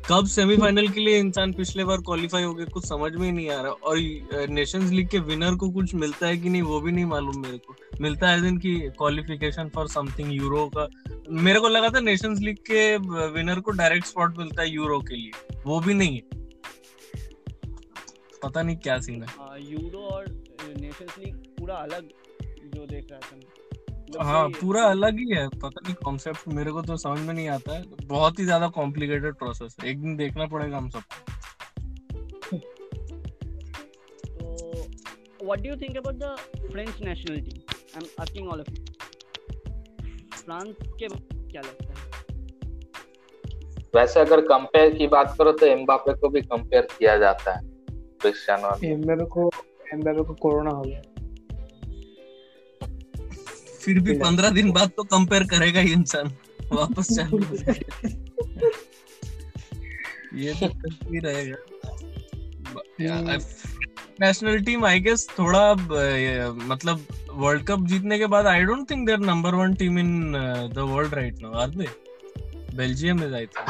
कब 0.10 0.26
सेमीफाइनल 0.26 0.88
के 0.88 1.00
लिए 1.00 1.20
इंसान 1.20 1.54
पिछले 1.54 1.84
बार 1.84 1.98
क्वालिफाई 1.98 2.44
हो 2.44 2.54
गया 2.54 2.66
कुछ 2.66 2.86
समझ 2.86 3.12
में 3.12 3.26
ही 3.26 3.32
नहीं 3.32 3.50
आ 3.50 3.62
रहा। 3.62 3.72
और 3.72 4.48
नेशंस 4.50 4.92
लीग 4.92 5.08
के 5.10 5.20
विनर 5.20 5.56
को 5.56 5.70
कुछ 5.70 5.94
मिलता 5.96 6.28
है 6.28 6.38
कि 6.38 6.50
नहीं 6.50 6.62
वो 6.62 6.80
भी 6.82 6.92
नहीं 6.92 7.06
मालूम 7.06 7.42
मेरे 7.42 7.58
को। 7.58 7.76
मिलता 8.02 8.30
है 8.30 8.42
दिन 8.42 8.58
की 8.58 8.76
क्वालिफिकेशन 8.98 9.70
फॉर 9.76 9.88
समथिंग 9.88 10.32
यूरो 10.34 10.66
का। 10.78 10.88
मेरे 11.30 11.60
को 11.60 11.70
लगा 11.70 11.90
था 11.90 12.00
नेशंस 12.00 12.40
लीग 12.40 12.58
के 12.70 12.98
विनर 13.32 13.60
को 13.60 13.72
डायरेक्ट 13.72 14.08
स्पॉट 14.08 14.38
मिलता 14.38 14.62
है 14.62 14.70
यूरो 14.70 15.00
के 15.00 15.16
लिए। 15.16 15.58
वो 15.66 15.80
भी 15.80 15.94
नहीं 15.94 16.16
है। 16.16 16.44
पता 18.44 18.62
नहीं 18.62 18.78
क्या 18.78 19.00
सीन 19.00 19.24
है। 19.24 19.62
यूरो 19.72 20.08
और 20.08 20.26
नेशंस 20.78 21.16
लीग 21.20 21.36
पूरा 21.36 21.76
अलग 21.76 22.10
जो 22.76 22.86
देख 22.86 23.12
रहा 23.12 23.20
था 23.22 24.24
हाँ 24.24 24.48
पूरा 24.50 24.84
अलग 24.86 25.18
ही 25.20 25.30
है। 25.30 25.48
पता 25.52 25.82
नहीं 25.84 25.94
कॉन्सेप्ट 25.96 26.48
मेरे 26.54 26.72
को 26.72 26.82
तो 26.82 26.96
समझ 26.98 27.20
में 27.20 27.34
नहीं 27.34 27.48
आता 27.50 27.74
है। 27.74 27.84
बहुत 28.08 28.40
ही 28.40 28.44
ज़्यादा 28.46 28.68
कॉम्प्लिकेटेड 28.76 29.34
प्रोसेस 29.36 29.76
है। 29.80 29.90
एक 29.90 30.02
दिन 30.02 30.16
देखना 30.18 30.46
पड़ेगा 30.48 30.78
हम 30.78 30.90
सबको। 30.90 31.16
तो 34.30 35.46
what 35.46 35.60
do 35.60 35.70
you 35.70 35.76
think 35.78 35.98
about 35.98 36.16
the 36.16 36.36
French 36.72 37.02
national 37.02 37.40
team 37.40 37.60
I 37.70 37.98
am 37.98 38.22
asking 38.22 38.48
all 38.48 38.60
of 38.60 38.70
you 38.70 38.76
France 40.36 40.76
के 41.00 41.08
क्या 41.08 41.62
लगता 41.62 41.90
है? 41.90 41.94
वैसे 43.96 44.20
अगर 44.20 44.42
कंपेयर 44.46 44.94
की 44.98 45.08
बात 45.08 45.36
करो 45.38 45.52
तो 45.52 45.66
एम्बापे 45.66 46.14
को 46.14 46.30
भी 46.30 46.42
कंपेयर 46.44 46.88
किया 46.98 47.18
जाता 47.18 47.54
है 47.54 47.62
क्रिस्टियानो 48.22 48.78
एम्बापे 48.88 49.26
को 49.36 49.50
एम्बापे 49.94 50.24
को 50.24 50.34
कोरोना 50.42 50.72
हो 50.72 50.82
गया। 50.82 51.02
फिर 53.86 54.00
भी 54.00 54.14
पंद्रह 54.18 54.50
दिन 54.50 54.72
बाद 54.72 54.90
तो 54.90 55.04
कंपेयर 55.04 55.44
करेगा 55.44 55.80
ही 55.80 55.92
इंसान। 55.92 56.28
वापस 56.74 57.08
चालू 57.16 57.40
ये 60.38 60.54
तो 60.54 60.68
ही 61.12 61.20
रहेगा। 61.20 61.58
नेशनल 64.22 64.60
टीम 64.60 64.86
आई 64.86 65.00
गेस 65.00 65.28
थोड़ा 65.40 65.74
मतलब 66.66 67.06
वर्ल्ड 67.32 67.64
कप 67.64 67.86
जीतने 67.88 68.18
के 68.20 68.26
बाद 68.26 68.48
I 68.48 68.64
don't 68.64 68.90
think 68.92 69.08
there 69.08 69.18
number 69.18 69.56
one 69.56 69.74
team 69.74 70.00
in 70.00 70.32
the 70.74 70.78
world 70.78 71.14
right 71.14 71.42
now 71.42 71.54
are 71.54 71.70
they 71.70 71.88
Belgium 72.78 73.24
is 73.24 73.34
I 73.34 73.46
think 73.46 73.64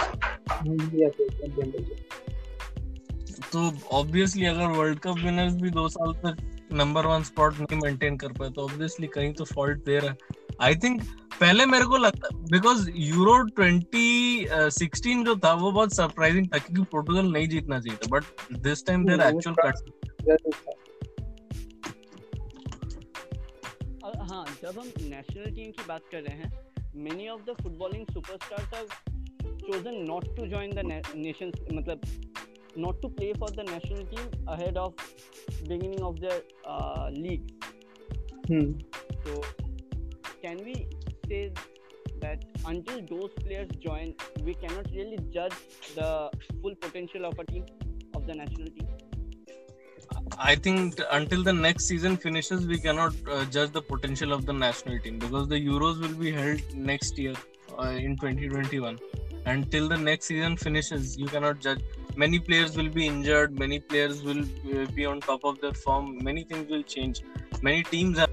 तो 3.54 3.74
ऑब्वियसली 3.92 4.46
अगर 4.46 4.68
वर्ल्ड 4.68 5.00
कप 5.00 5.16
विनर्स 5.24 5.54
भी 5.54 5.70
दो 5.70 5.88
साल 5.90 6.14
तक 6.14 6.55
नंबर 6.76 7.06
वन 7.06 7.24
स्पॉट 7.24 7.54
नहीं 7.60 7.82
मेंटेन 7.82 8.18
कर 8.18 8.28
पाए 8.28 8.50
तो 8.50 8.64
ऑब्वियसली 8.64 9.08
कहीं 9.08 9.34
तो 9.34 9.46
फॉल्ट 9.46 9.86
दे 9.86 10.00
रहा 10.00 10.12
है। 10.12 10.18
आई 10.62 10.76
थिंक 10.76 11.04
पहले 11.40 11.66
मेरे 11.66 11.86
को 11.86 11.98
लगता 11.98 12.30
बिकॉज़ 12.38 12.90
यूरो 12.96 13.50
2016 13.50 15.26
जो 15.26 15.36
था 15.36 15.54
वो 15.54 15.72
बहुत 15.72 15.96
सरप्राइजिंग 15.96 16.48
था 16.54 16.58
क्योंकि 16.58 16.84
पोर्टुगल 16.92 17.32
नहीं 17.32 17.48
जीतना 17.48 17.80
चाहिए 17.80 17.98
था 17.98 18.20
but 18.20 18.24
this 18.58 18.86
time 18.86 19.06
their 19.06 19.22
actual 19.22 19.56
cut 19.60 19.76
हाँ 24.32 24.46
जब 24.62 24.80
हम 24.80 24.88
नेशनल 24.88 25.46
टीम 25.46 25.72
की 25.72 25.84
बात 25.88 26.02
कर 26.12 26.18
रहे 26.18 26.38
हैं 26.38 26.66
many 26.96 27.28
of 27.28 27.42
the 27.42 27.56
footballing 27.64 28.06
superstars 28.14 28.74
have 28.74 28.88
chosen 29.66 29.96
not 30.08 30.26
to 30.38 30.44
join 30.54 30.70
the 30.70 30.84
nations 31.16 31.74
मतलब 31.74 32.02
not 32.76 33.02
to 33.02 33.10
play 33.10 33.34
for 33.38 33.50
the 33.50 33.64
national 33.64 34.06
team 34.06 34.30
ahead 34.48 34.78
of 34.78 34.94
beginning 35.68 36.02
of 36.02 36.20
their 36.20 36.42
uh, 36.66 37.10
league. 37.12 37.52
Hmm. 38.48 38.74
So, 39.26 39.42
can 40.42 40.64
we 40.64 40.88
say 41.28 41.52
that 42.22 42.44
until 42.66 43.02
those 43.10 43.32
players 43.44 43.70
join, 43.80 44.14
we 44.44 44.54
cannot 44.54 44.86
really 44.92 45.20
judge 45.34 45.54
the 45.96 46.30
full 46.62 46.76
potential 46.76 47.26
of 47.26 47.40
a 47.40 47.46
team 47.46 47.66
of 48.14 48.28
the 48.28 48.36
national 48.36 48.68
team? 48.68 48.88
I 50.38 50.56
think 50.56 51.00
until 51.12 51.44
the 51.44 51.54
next 51.54 51.86
season 51.86 52.18
finishes, 52.18 52.68
we 52.68 52.80
cannot 52.80 53.14
uh, 53.30 53.46
judge 53.46 53.72
the 53.72 53.82
potential 53.82 54.34
of 54.34 54.46
the 54.46 54.54
national 54.54 55.00
team 55.00 55.20
because 55.20 55.48
the 55.48 55.56
Euros 55.56 56.00
will 56.00 56.16
be 56.16 56.32
held 56.32 56.62
next 56.76 57.18
year 57.18 57.36
uh, 57.80 57.90
in 57.90 58.18
2021. 58.18 59.00
Until 59.46 59.88
the 59.88 59.98
next 59.98 60.26
season 60.26 60.58
finishes, 60.58 61.18
you 61.18 61.28
cannot 61.28 61.60
judge 61.60 61.82
many 62.17 62.39
players 62.39 62.77
will 62.77 62.89
be 62.89 63.07
injured 63.07 63.59
many 63.59 63.79
players 63.79 64.23
will 64.23 64.43
uh, 64.43 64.87
be 64.95 65.07
on 65.07 65.21
top 65.21 65.45
of 65.45 65.61
their 65.61 65.73
form 65.73 66.19
many 66.23 66.45
things 66.45 66.69
will 66.71 66.83
change 66.83 67.23
many 67.63 67.83
teams 67.85 68.19
are 68.19 68.29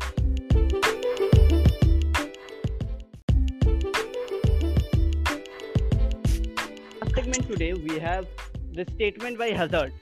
segment 7.15 7.47
today 7.47 7.73
we 7.73 7.99
have 7.99 8.27
the 8.73 8.85
statement 8.95 9.37
by 9.37 9.49
hazard 9.49 9.93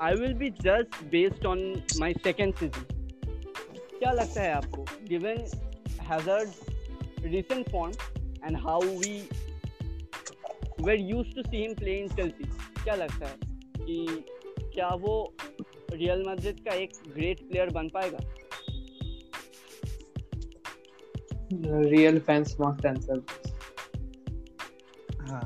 i 0.00 0.14
will 0.14 0.34
be 0.34 0.50
judged 0.50 1.10
based 1.10 1.44
on 1.44 1.82
my 2.04 2.12
second 2.22 2.54
season 2.62 2.92
क्या 3.98 4.12
लगता 4.12 4.42
है 4.42 4.52
आपको 4.54 4.84
given 5.10 5.38
hazard's 6.08 6.58
recent 7.34 7.70
form 7.74 7.92
and 8.42 8.56
how 8.56 8.80
we 8.80 9.12
were 10.78 10.94
used 10.94 11.34
to 11.36 11.44
see 11.50 11.64
him 11.64 11.74
play 11.74 12.00
in 12.02 12.08
Chelsea 12.16 12.39
क्या 12.83 12.95
लगता 12.95 13.27
है 13.27 13.37
कि 13.77 14.25
क्या 14.73 14.87
वो 14.95 15.15
रियल 15.93 16.23
मैड्रिड 16.27 16.59
का 16.59 16.75
एक 16.75 16.91
ग्रेट 17.07 17.39
प्लेयर 17.49 17.69
बन 17.69 17.89
पाएगा? 17.89 18.19
रियल 21.87 22.19
फैंस 22.19 22.55
मस्ट 22.61 22.85
आंसर 22.85 23.23
हाँ। 25.21 25.43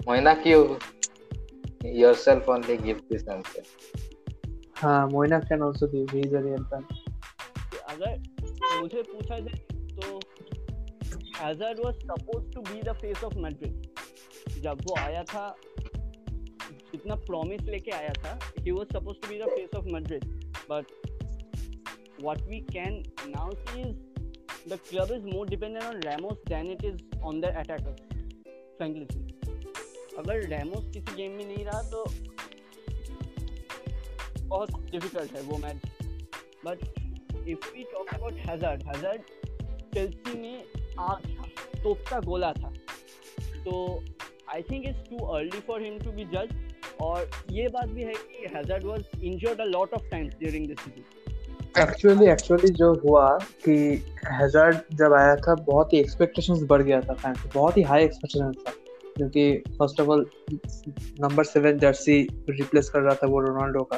मोइना 0.00 0.34
क्यों 0.34 0.64
yourself 1.84 2.48
only 2.48 2.76
give 2.78 2.98
this 3.08 3.26
answer? 3.28 3.64
हाँ 4.76 5.06
Moina 5.08 5.38
can 5.38 5.62
also 5.62 5.86
give 5.86 6.06
he 6.12 6.20
is 6.20 6.34
a 6.36 6.40
real 6.40 6.62
fan 6.64 6.84
अगर 7.88 8.80
मुझे 8.80 9.02
पूछा 9.02 9.38
जाए 9.38 9.58
तो 9.96 10.18
Hazard 11.38 11.80
was 11.84 11.94
supposed 11.96 12.54
to 12.54 12.60
be 12.62 12.80
the 12.82 12.92
face 12.92 13.24
of 13.24 13.36
Madrid 13.38 14.60
जब 14.62 14.80
वो 14.84 14.94
आया 14.98 15.22
था 15.24 15.44
जितना 16.92 17.14
प्रॉमिस 17.14 17.62
लेके 17.62 17.90
आया 17.90 18.12
था 18.24 18.38
he 18.58 18.70
was 18.70 18.86
suppose 18.86 19.16
to 19.22 19.28
be 19.28 19.38
the 19.38 19.46
face 19.48 19.74
of 19.76 19.84
Madrid 19.84 20.24
but 20.70 20.86
what 22.24 22.42
we 22.42 22.60
can 22.60 23.02
now 23.32 23.48
see 23.50 23.82
is 23.82 23.94
the 24.70 24.76
club 24.78 25.10
is 25.10 25.22
more 25.34 25.44
dependent 25.46 25.84
on 25.84 26.00
Ramos 26.00 26.40
than 26.50 26.66
it 26.66 26.82
is 26.88 26.98
on 27.24 27.40
their 27.40 27.52
attackers. 27.60 28.00
Frankly 28.78 29.30
अगर 30.18 30.40
Ramos 30.48 30.84
किसी 30.94 31.14
game 31.16 31.32
में 31.32 31.44
नहीं 31.44 31.64
रहा 31.64 31.82
तो 31.82 32.04
बहुत 34.48 34.70
difficult 34.90 35.36
है 35.36 35.42
वो 35.42 35.56
match 35.58 35.76
but 36.64 36.82
if 37.48 37.72
we 37.74 37.84
talk 37.84 38.14
about 38.14 38.32
Hazard 38.32 38.82
Hazard 38.82 39.22
Chelsea 39.94 40.38
में 40.38 40.64
आग 40.98 41.22
था, 41.26 41.44
तोपता 41.82 42.20
गोला 42.20 42.52
था. 42.52 42.72
तो 43.64 44.04
I 44.48 44.62
think 44.62 44.86
it's 44.86 45.10
too 45.10 45.24
early 45.26 45.60
for 45.60 45.82
him 45.82 45.98
to 45.98 46.12
be 46.12 46.24
जज 46.24 46.69
और 47.02 47.30
ये 47.52 47.68
बात 47.68 47.88
भी 47.88 48.02
है 48.02 48.12
कि 48.12 48.48
Hazard 48.56 48.84
was 48.84 49.04
injured 49.22 49.60
a 49.60 49.64
lot 49.64 49.94
of 49.94 50.08
times 50.10 50.34
during 50.34 50.66
this 50.68 50.80
season 50.80 51.82
actually 51.82 52.26
actually 52.26 52.68
जो 52.68 52.92
हुआ 53.04 53.26
कि 53.64 53.74
हैजर्ड 54.26 54.78
जब 54.94 55.12
आया 55.12 55.34
था, 55.36 55.54
बहुत 55.54 55.92
ही 55.92 55.98
एक्सपेक्टेशंस 55.98 56.62
बढ़ 56.68 56.82
गया 56.82 57.00
था 57.00 57.14
फैंस 57.14 57.44
बहुत 57.54 57.76
ही 57.76 57.82
हाई 57.82 58.04
एक्सपेक्टेशंस 58.04 58.56
था। 58.66 58.72
क्योंकि 59.16 59.62
first 59.78 60.00
of 60.00 60.08
all 60.08 60.24
number 61.20 61.44
seven 61.44 61.78
jersey 61.78 62.20
replace 62.50 62.88
कर 62.90 63.00
रहा 63.00 63.14
था 63.14 63.26
वो 63.26 63.40
रोनाल्डो 63.40 63.82
का। 63.82 63.96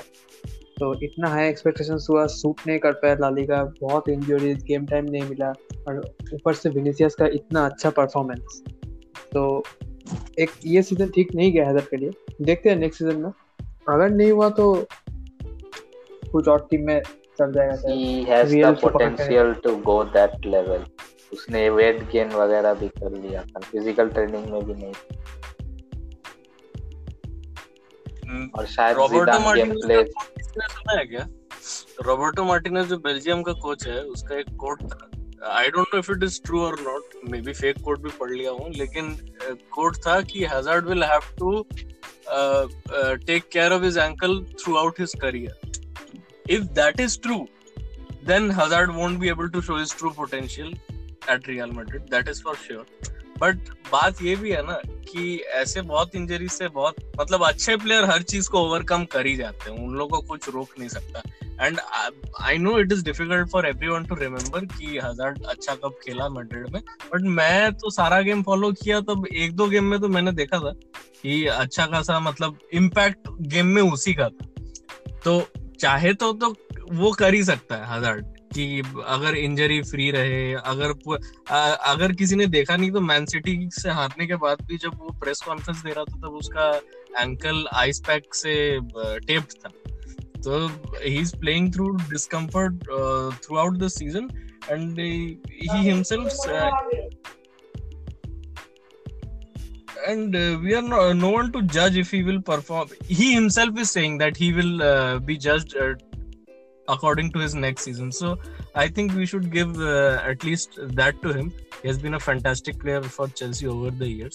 तो 0.79 0.93
इतना 1.05 1.29
हाई 1.29 1.49
एक्सपेक्टेशंस 1.49 2.07
हुआ 2.11 2.27
सूट 2.27 2.61
नहीं 2.67 2.79
कर 2.79 2.93
पाया 2.93 3.17
लाली 3.21 3.45
का 3.47 3.63
बहुत 3.81 4.09
इंजरीज 4.09 4.65
गेम 4.65 4.87
टाइम 4.87 5.05
नहीं 5.05 5.29
मिला, 5.29 5.51
और 5.89 6.01
ऊपर 6.35 6.55
से 6.55 6.69
विनीसियस 6.69 7.15
का 7.15 7.27
इतना 7.35 7.65
अच्छा 7.67 7.91
परफॉर्मेंस 7.91 8.63
तो 9.33 9.63
एक, 10.39 10.51
ये 10.67 10.83
सीज़न 10.83 11.09
ठीक 11.09 11.35
नहीं 11.35 11.53
गया 11.53 11.67
हैदर 11.67 11.85
के 11.91 11.97
लिए। 11.97 12.11
देखते 12.43 12.71
हैं 12.71 12.77
नेक्स्ट 12.77 12.99
सीज़न 12.99 13.17
में। 13.17 13.31
अगर 13.89 14.11
नहीं 14.11 14.31
हुआ 14.31 14.49
तो 14.51 14.75
कुछ 16.33 16.49
और 16.49 16.67
टीम 16.71 16.87
में 16.87 17.01
चल 17.39 17.53
जाएगा 17.53 17.75
he 17.85 18.25
has 18.27 18.53
the 18.53 18.73
potential 18.81 19.55
to 19.65 19.77
go 19.89 19.97
that 20.17 20.35
level. 20.55 20.87
उसने 21.33 21.69
वेट 21.71 22.01
गेन 22.11 22.29
वगैरह 22.31 22.75
भी 22.75 22.89
कर 22.89 23.13
लिया 23.13 23.43
था 23.43 23.61
फ़िज़िकल 23.61 24.09
ट्रेनिंग 24.09 24.47
में 24.53 24.65
भी 24.65 24.75
नहीं। 24.75 24.93
हम्म। 28.29 28.49
और 28.59 28.67
शायद 28.67 28.97
रॉबर्टो 28.97 29.53
गेम 29.55 29.73
प्ले 29.75 30.03
सुना 30.05 30.99
है 30.99 31.05
क्या? 31.07 31.27
रॉबर्टो 32.07 32.45
मार्टिनेज 32.45 32.87
जो 32.87 32.97
बेल्जियम 32.99 33.43
का 33.43 33.53
कोच 33.63 33.87
है 33.87 34.03
उसका 34.05 34.39
एक 34.39 34.55
कोट 34.61 34.83
था। 34.83 35.11
I 35.53 35.71
don't 35.71 35.95
know 35.95 35.99
if 35.99 36.13
it 36.13 36.23
is 36.25 36.41
true 36.45 36.61
और 36.61 36.79
not 36.81 37.12
may 37.31 37.41
be 37.41 37.53
fake 37.53 37.81
quote 37.85 38.01
भी 38.03 38.11
पढ़ 38.21 38.31
लिया 38.31 38.51
हूँ 38.51 38.71
लेकिन 38.75 39.15
uh, 39.15 39.97
था 40.07 40.21
कि 40.23 40.45
Hazard 40.45 40.87
will 40.89 41.05
have 41.05 41.35
to 41.39 41.65
take 43.27 43.49
care 43.53 43.73
of 43.73 43.85
his 43.85 43.99
ankle 43.99 44.41
throughout 44.77 45.01
his 45.01 45.15
career 45.21 45.71
if 46.51 46.65
that 46.75 47.01
is 47.01 47.19
true 47.21 47.47
then 48.25 48.51
Hazard 48.51 48.95
won't 48.95 49.19
be 49.21 49.29
able 49.29 49.49
to 49.51 49.61
show 49.61 49.77
his 49.77 49.91
true 49.91 50.13
potential 50.13 50.71
at 51.29 51.47
Real 51.47 51.67
Madrid. 51.69 52.09
That 52.09 52.29
is 52.29 52.41
for 52.41 52.55
sure. 52.57 52.85
But 53.39 53.71
बात 53.93 54.23
ये 54.23 54.35
भी 54.37 54.51
है 54.51 54.63
ना 54.67 54.79
कि 55.09 55.37
ऐसे 55.53 55.83
बहुत 55.83 56.15
injury 56.15 56.49
से 56.49 56.69
बहुत 56.69 56.97
मतलब 57.21 57.45
अच्छे 57.45 57.77
प्लेयर 57.77 58.05
हर 58.05 58.23
चीज़ 58.23 58.49
को 58.51 58.59
ओवरकम 58.59 59.05
कर 59.05 59.27
ही 59.27 59.35
जाते 59.37 59.71
हैं 59.71 59.79
उन 59.79 59.95
लोगों 59.95 60.21
को 60.21 60.29
कुछ 60.29 60.49
रोक 60.49 60.79
नहीं 60.79 60.89
सकता 60.89 61.23
and 61.63 61.79
I 62.41 62.59
know 62.59 62.79
it 62.79 62.93
is 62.93 63.05
difficult 63.05 63.49
for 63.51 63.67
everyone 63.67 64.05
to 64.05 64.15
remember 64.15 64.65
कि 64.69 64.99
हजार्ड 64.99 65.43
अच्छा 65.45 65.75
कब 65.75 65.99
खेला 66.05 66.29
मैड्रिड 66.29 66.69
में 66.75 66.81
बट 67.13 67.23
मैं 67.31 67.73
तो 67.75 67.91
सारा 67.91 68.21
गेम 68.23 68.43
फॉलो 68.43 68.73
किया, 68.75 69.01
तब 69.01 69.27
एक 69.27 69.57
दो 69.57 69.67
गेम 69.69 69.85
में 69.85 70.01
तो 70.01 70.09
मैंने 70.09 70.33
देखा 70.33 70.59
था 70.59 70.73
कि 71.23 71.45
अच्छा 71.47 71.87
खासा 71.87 72.21
मतलब 72.21 72.59
इम्पैक्ट 72.75 73.29
गेम 73.49 73.67
में 73.67 73.83
उसी 73.83 74.15
का 74.15 74.29
था। 74.29 74.47
तो 75.25 75.43
चाहे 75.81 76.13
तो 76.15 76.33
तो 76.35 76.55
वो 76.93 77.11
कर 77.13 77.35
ही 77.35 77.43
सकता 77.45 77.77
है 77.77 77.87
हजार्ड 77.89 78.25
कि 78.55 78.83
अगर 79.07 79.35
इंजरी 79.37 79.81
फ्री 79.83 80.11
रहे, 80.11 80.53
अगर 80.55 80.91
अगर 81.83 82.13
किसी 82.13 82.37
ने 82.37 82.47
देखा 82.47 82.77
नहीं 82.77 82.91
तो 82.93 83.01
मैन 83.01 83.27
सिटी 83.27 83.69
से 83.73 83.91
हारने 83.91 84.27
के 84.27 84.37
बाद 84.37 84.63
भी 84.63 84.77
जब 84.79 84.99
वो 84.99 85.11
प्रेस 85.21 85.41
कॉन्फ्रेंस 85.41 85.83
दे 85.83 85.91
रहा 85.91 86.05
था, 86.05 86.17
तब 86.19 86.35
उसका 86.35 86.71
एंकल 87.21 87.65
आइस 87.75 88.01
पैक 88.01 88.35
से 88.35 88.55
टेप्ड 89.27 89.55
था। 89.55 89.71
So 90.43 90.69
he's 91.01 91.33
playing 91.33 91.71
through 91.73 91.99
discomfort 92.11 92.75
uh, 92.93 93.31
throughout 93.43 93.79
the 93.79 93.89
season, 93.89 94.31
and 94.69 94.99
he, 94.99 95.39
he 95.49 95.69
himself. 95.69 96.33
Uh, 96.49 96.71
and 100.09 100.35
uh, 100.35 100.59
we 100.61 100.75
are 100.75 100.83
no, 100.83 101.13
no, 101.13 101.31
one 101.31 101.53
to 101.53 101.63
judge 101.63 101.97
if 101.97 102.11
he 102.11 102.25
will 102.25 102.43
perform. 102.43 102.89
He 103.07 103.33
himself 103.33 103.79
is 103.79 103.93
saying 103.93 104.19
that 104.19 104.37
he 104.37 104.53
will 104.53 104.83
uh, 104.83 105.21
be 105.21 105.39
judged 105.39 105.77
uh, 105.77 105.95
according 106.89 107.31
to 107.33 107.39
his 107.39 107.55
next 107.55 107.83
season. 107.83 108.11
So 108.11 108.37
I 108.75 108.89
think 108.89 109.15
we 109.15 109.27
should 109.27 109.53
give 109.53 109.79
uh, 109.79 110.23
at 110.25 110.43
least 110.43 110.77
that 110.83 111.23
to 111.23 111.33
him. 111.33 111.53
He 111.83 111.87
has 111.89 111.99
been 111.99 112.15
a 112.15 112.21
fantastic 112.21 112.81
player 112.81 113.01
for 113.03 113.29
Chelsea 113.29 113.69
over 113.69 113.93
the 113.93 114.09
years. 114.09 114.35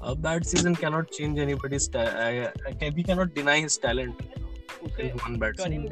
A 0.00 0.14
bad 0.16 0.46
season 0.46 0.74
cannot 0.74 1.10
change 1.10 1.38
anybody's. 1.38 1.84
style. 1.84 2.08
I, 2.16 2.50
I 2.66 2.92
we 2.96 3.02
cannot 3.02 3.34
deny 3.34 3.60
his 3.60 3.76
talent 3.76 4.18
one 4.82 4.96
Karim. 4.96 5.86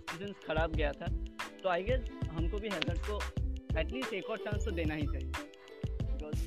Season 0.00 0.32
खराब 0.46 0.72
गया 0.76 0.92
था। 0.92 1.06
तो 1.62 1.68
I 1.68 1.82
guess 1.82 2.00
हमको 2.30 2.58
भी 2.58 2.68
Hazard 2.68 2.98
को 2.98 3.20
at least 3.78 4.12
एक 4.14 4.30
और 4.30 4.36
chance 4.36 4.64
तो 4.64 4.70
देना 4.70 4.94
ही 4.94 5.06
चाहिए। 5.06 5.30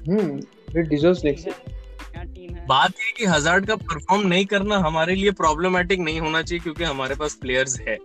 हम्म 0.09 0.79
इट 0.79 0.87
डिजर्व्स 0.87 1.23
नेक्स्ट 1.25 1.49
टीम 2.25 2.55
है 2.55 2.65
बात 2.67 2.91
ये 2.99 3.11
कि 3.17 3.25
हजार्ड 3.25 3.65
का 3.65 3.75
परफॉर्म 3.75 4.27
नहीं 4.27 4.45
करना 4.45 4.77
हमारे 4.77 5.15
लिए 5.15 5.31
प्रॉब्लमेटिक 5.31 5.99
नहीं 5.99 6.19
होना 6.19 6.41
चाहिए 6.41 6.59
क्योंकि 6.59 6.83
हमारे 6.83 7.15
पास 7.15 7.35
प्लेयर्स 7.35 7.79
है। 7.79 7.97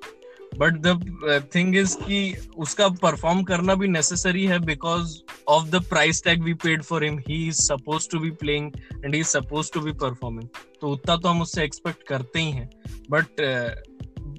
बट 0.59 0.77
द 0.87 1.49
थिंग 1.55 1.77
इज़ 1.77 1.97
कि 1.99 2.37
उसका 2.57 2.88
परफॉर्म 3.03 3.42
करना 3.42 3.75
भी 3.75 3.88
नेसेसरी 3.88 4.45
है 4.47 4.59
because 4.59 5.16
of 5.49 5.69
the 5.71 5.83
price 5.88 6.23
tag 6.25 6.42
we 6.42 6.55
paid 6.64 6.83
for 6.83 7.05
him 7.05 7.19
he 7.29 7.47
is 7.49 7.61
suppose 7.62 8.09
to 8.11 8.21
be 8.21 8.31
playing 8.45 8.71
and 9.05 9.14
he 9.14 9.21
is 9.21 9.29
suppose 9.29 9.73
to 9.73 9.81
be 9.81 9.92
performing 10.05 10.49
तो 10.81 10.88
उतना 10.88 11.16
तो 11.16 11.29
हम 11.29 11.42
उससे 11.42 11.64
एक्सपेक्ट 11.64 12.07
करते 12.09 12.40
ही 12.40 12.51
हैं। 12.51 12.71
बट 13.11 13.40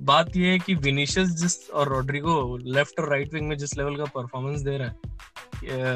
बात 0.08 0.36
ये 0.38 0.52
है 0.52 0.60
कि 0.60 0.74
विनीशियस 0.82 1.30
जिस 1.36 1.70
और 1.72 1.90
रोड्रिगो 1.90 2.36
लेफ़्ट 2.66 3.00
और 3.00 3.10
राइट 3.10 3.34
विंग 3.34 3.48
में 3.48 3.58
जिस 3.58 3.78
लेवल 3.78 3.96
का 3.96 4.06
परफॉर्मेंस 4.14 4.62
दे 4.62 4.78
रहा 4.78 4.88
है 4.88 5.08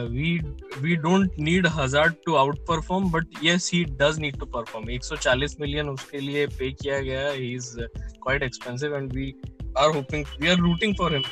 we 0.05 0.33
we 0.77 0.95
don't 0.97 1.37
need 1.39 1.67
Hazard 1.67 2.13
to 2.25 2.35
out 2.35 2.59
perform 2.67 3.09
but 3.11 3.37
yes 3.43 3.69
he 3.73 3.83
does 4.01 4.19
need 4.19 4.39
to 4.39 4.45
perform 4.47 4.89
140 4.97 5.55
million 5.61 5.89
उसके 5.89 6.19
लिए 6.19 6.45
पे 6.49 6.71
किया 6.73 6.99
गया 7.01 7.29
he 7.29 7.53
is 7.53 7.69
quite 7.79 8.43
expensive 8.43 8.95
and 8.95 9.13
we 9.13 9.33
are 9.77 9.95
hoping 9.95 10.25
we 10.41 10.49
are 10.49 10.57
rooting 10.59 10.95
for 10.97 11.13
him 11.13 11.23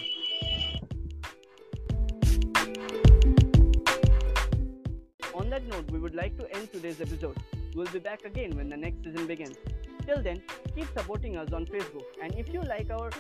on 5.36 5.50
that 5.50 5.74
note 5.74 5.92
we 5.92 6.00
would 6.00 6.16
like 6.16 6.38
to 6.38 6.46
end 6.46 6.68
today's 6.74 7.02
episode 7.02 7.36
we 7.56 7.76
will 7.76 7.92
be 7.94 8.00
back 8.00 8.26
again 8.26 8.54
when 8.54 8.70
the 8.70 8.84
next 8.86 9.04
season 9.04 9.28
begins 9.28 9.79
Till 10.10 10.24
then, 10.24 10.42
keep 10.74 10.88
supporting 10.98 11.38
us 11.38 11.54
on 11.54 11.68
Facebook. 11.68 12.06
And 12.20 12.34
if 12.34 12.52
you 12.52 12.62
like 12.62 12.90
our 12.90 13.12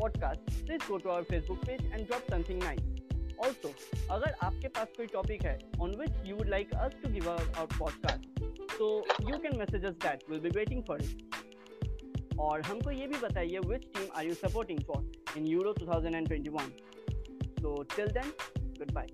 podcast, 0.00 0.38
please 0.64 0.80
go 0.86 0.96
to 0.96 1.10
our 1.10 1.24
Facebook 1.24 1.60
page 1.66 1.80
and 1.92 2.06
drop 2.06 2.22
something 2.30 2.60
nice. 2.60 2.84
Also 3.44 3.72
अगर 4.14 4.34
आपके 4.44 4.68
पास 4.76 4.92
कोई 4.96 5.06
topic 5.06 5.42
है 5.44 5.58
on 5.82 5.94
which 5.96 6.12
you 6.26 6.36
would 6.36 6.48
like 6.48 6.72
us 6.74 6.94
to 7.02 7.10
give 7.12 7.28
our 7.30 7.66
podcast 7.78 8.40
तो 8.76 8.88
you 9.28 9.38
can 9.38 9.58
message 9.58 9.84
us 9.84 9.94
that 10.04 10.22
will 10.30 10.40
be 10.40 10.50
waiting 10.56 10.82
for 10.88 11.02
it 11.02 12.38
और 12.46 12.62
हमको 12.66 12.90
ये 12.90 13.06
भी 13.06 13.18
बताइए 13.22 13.60
which 13.66 13.84
team 13.96 14.08
are 14.16 14.26
you 14.26 14.34
supporting 14.34 14.80
for 14.86 15.36
in 15.38 15.46
Euro 15.46 15.74
2021 15.80 16.70
so 17.60 17.82
till 17.96 18.08
then 18.18 18.32
goodbye 18.92 19.08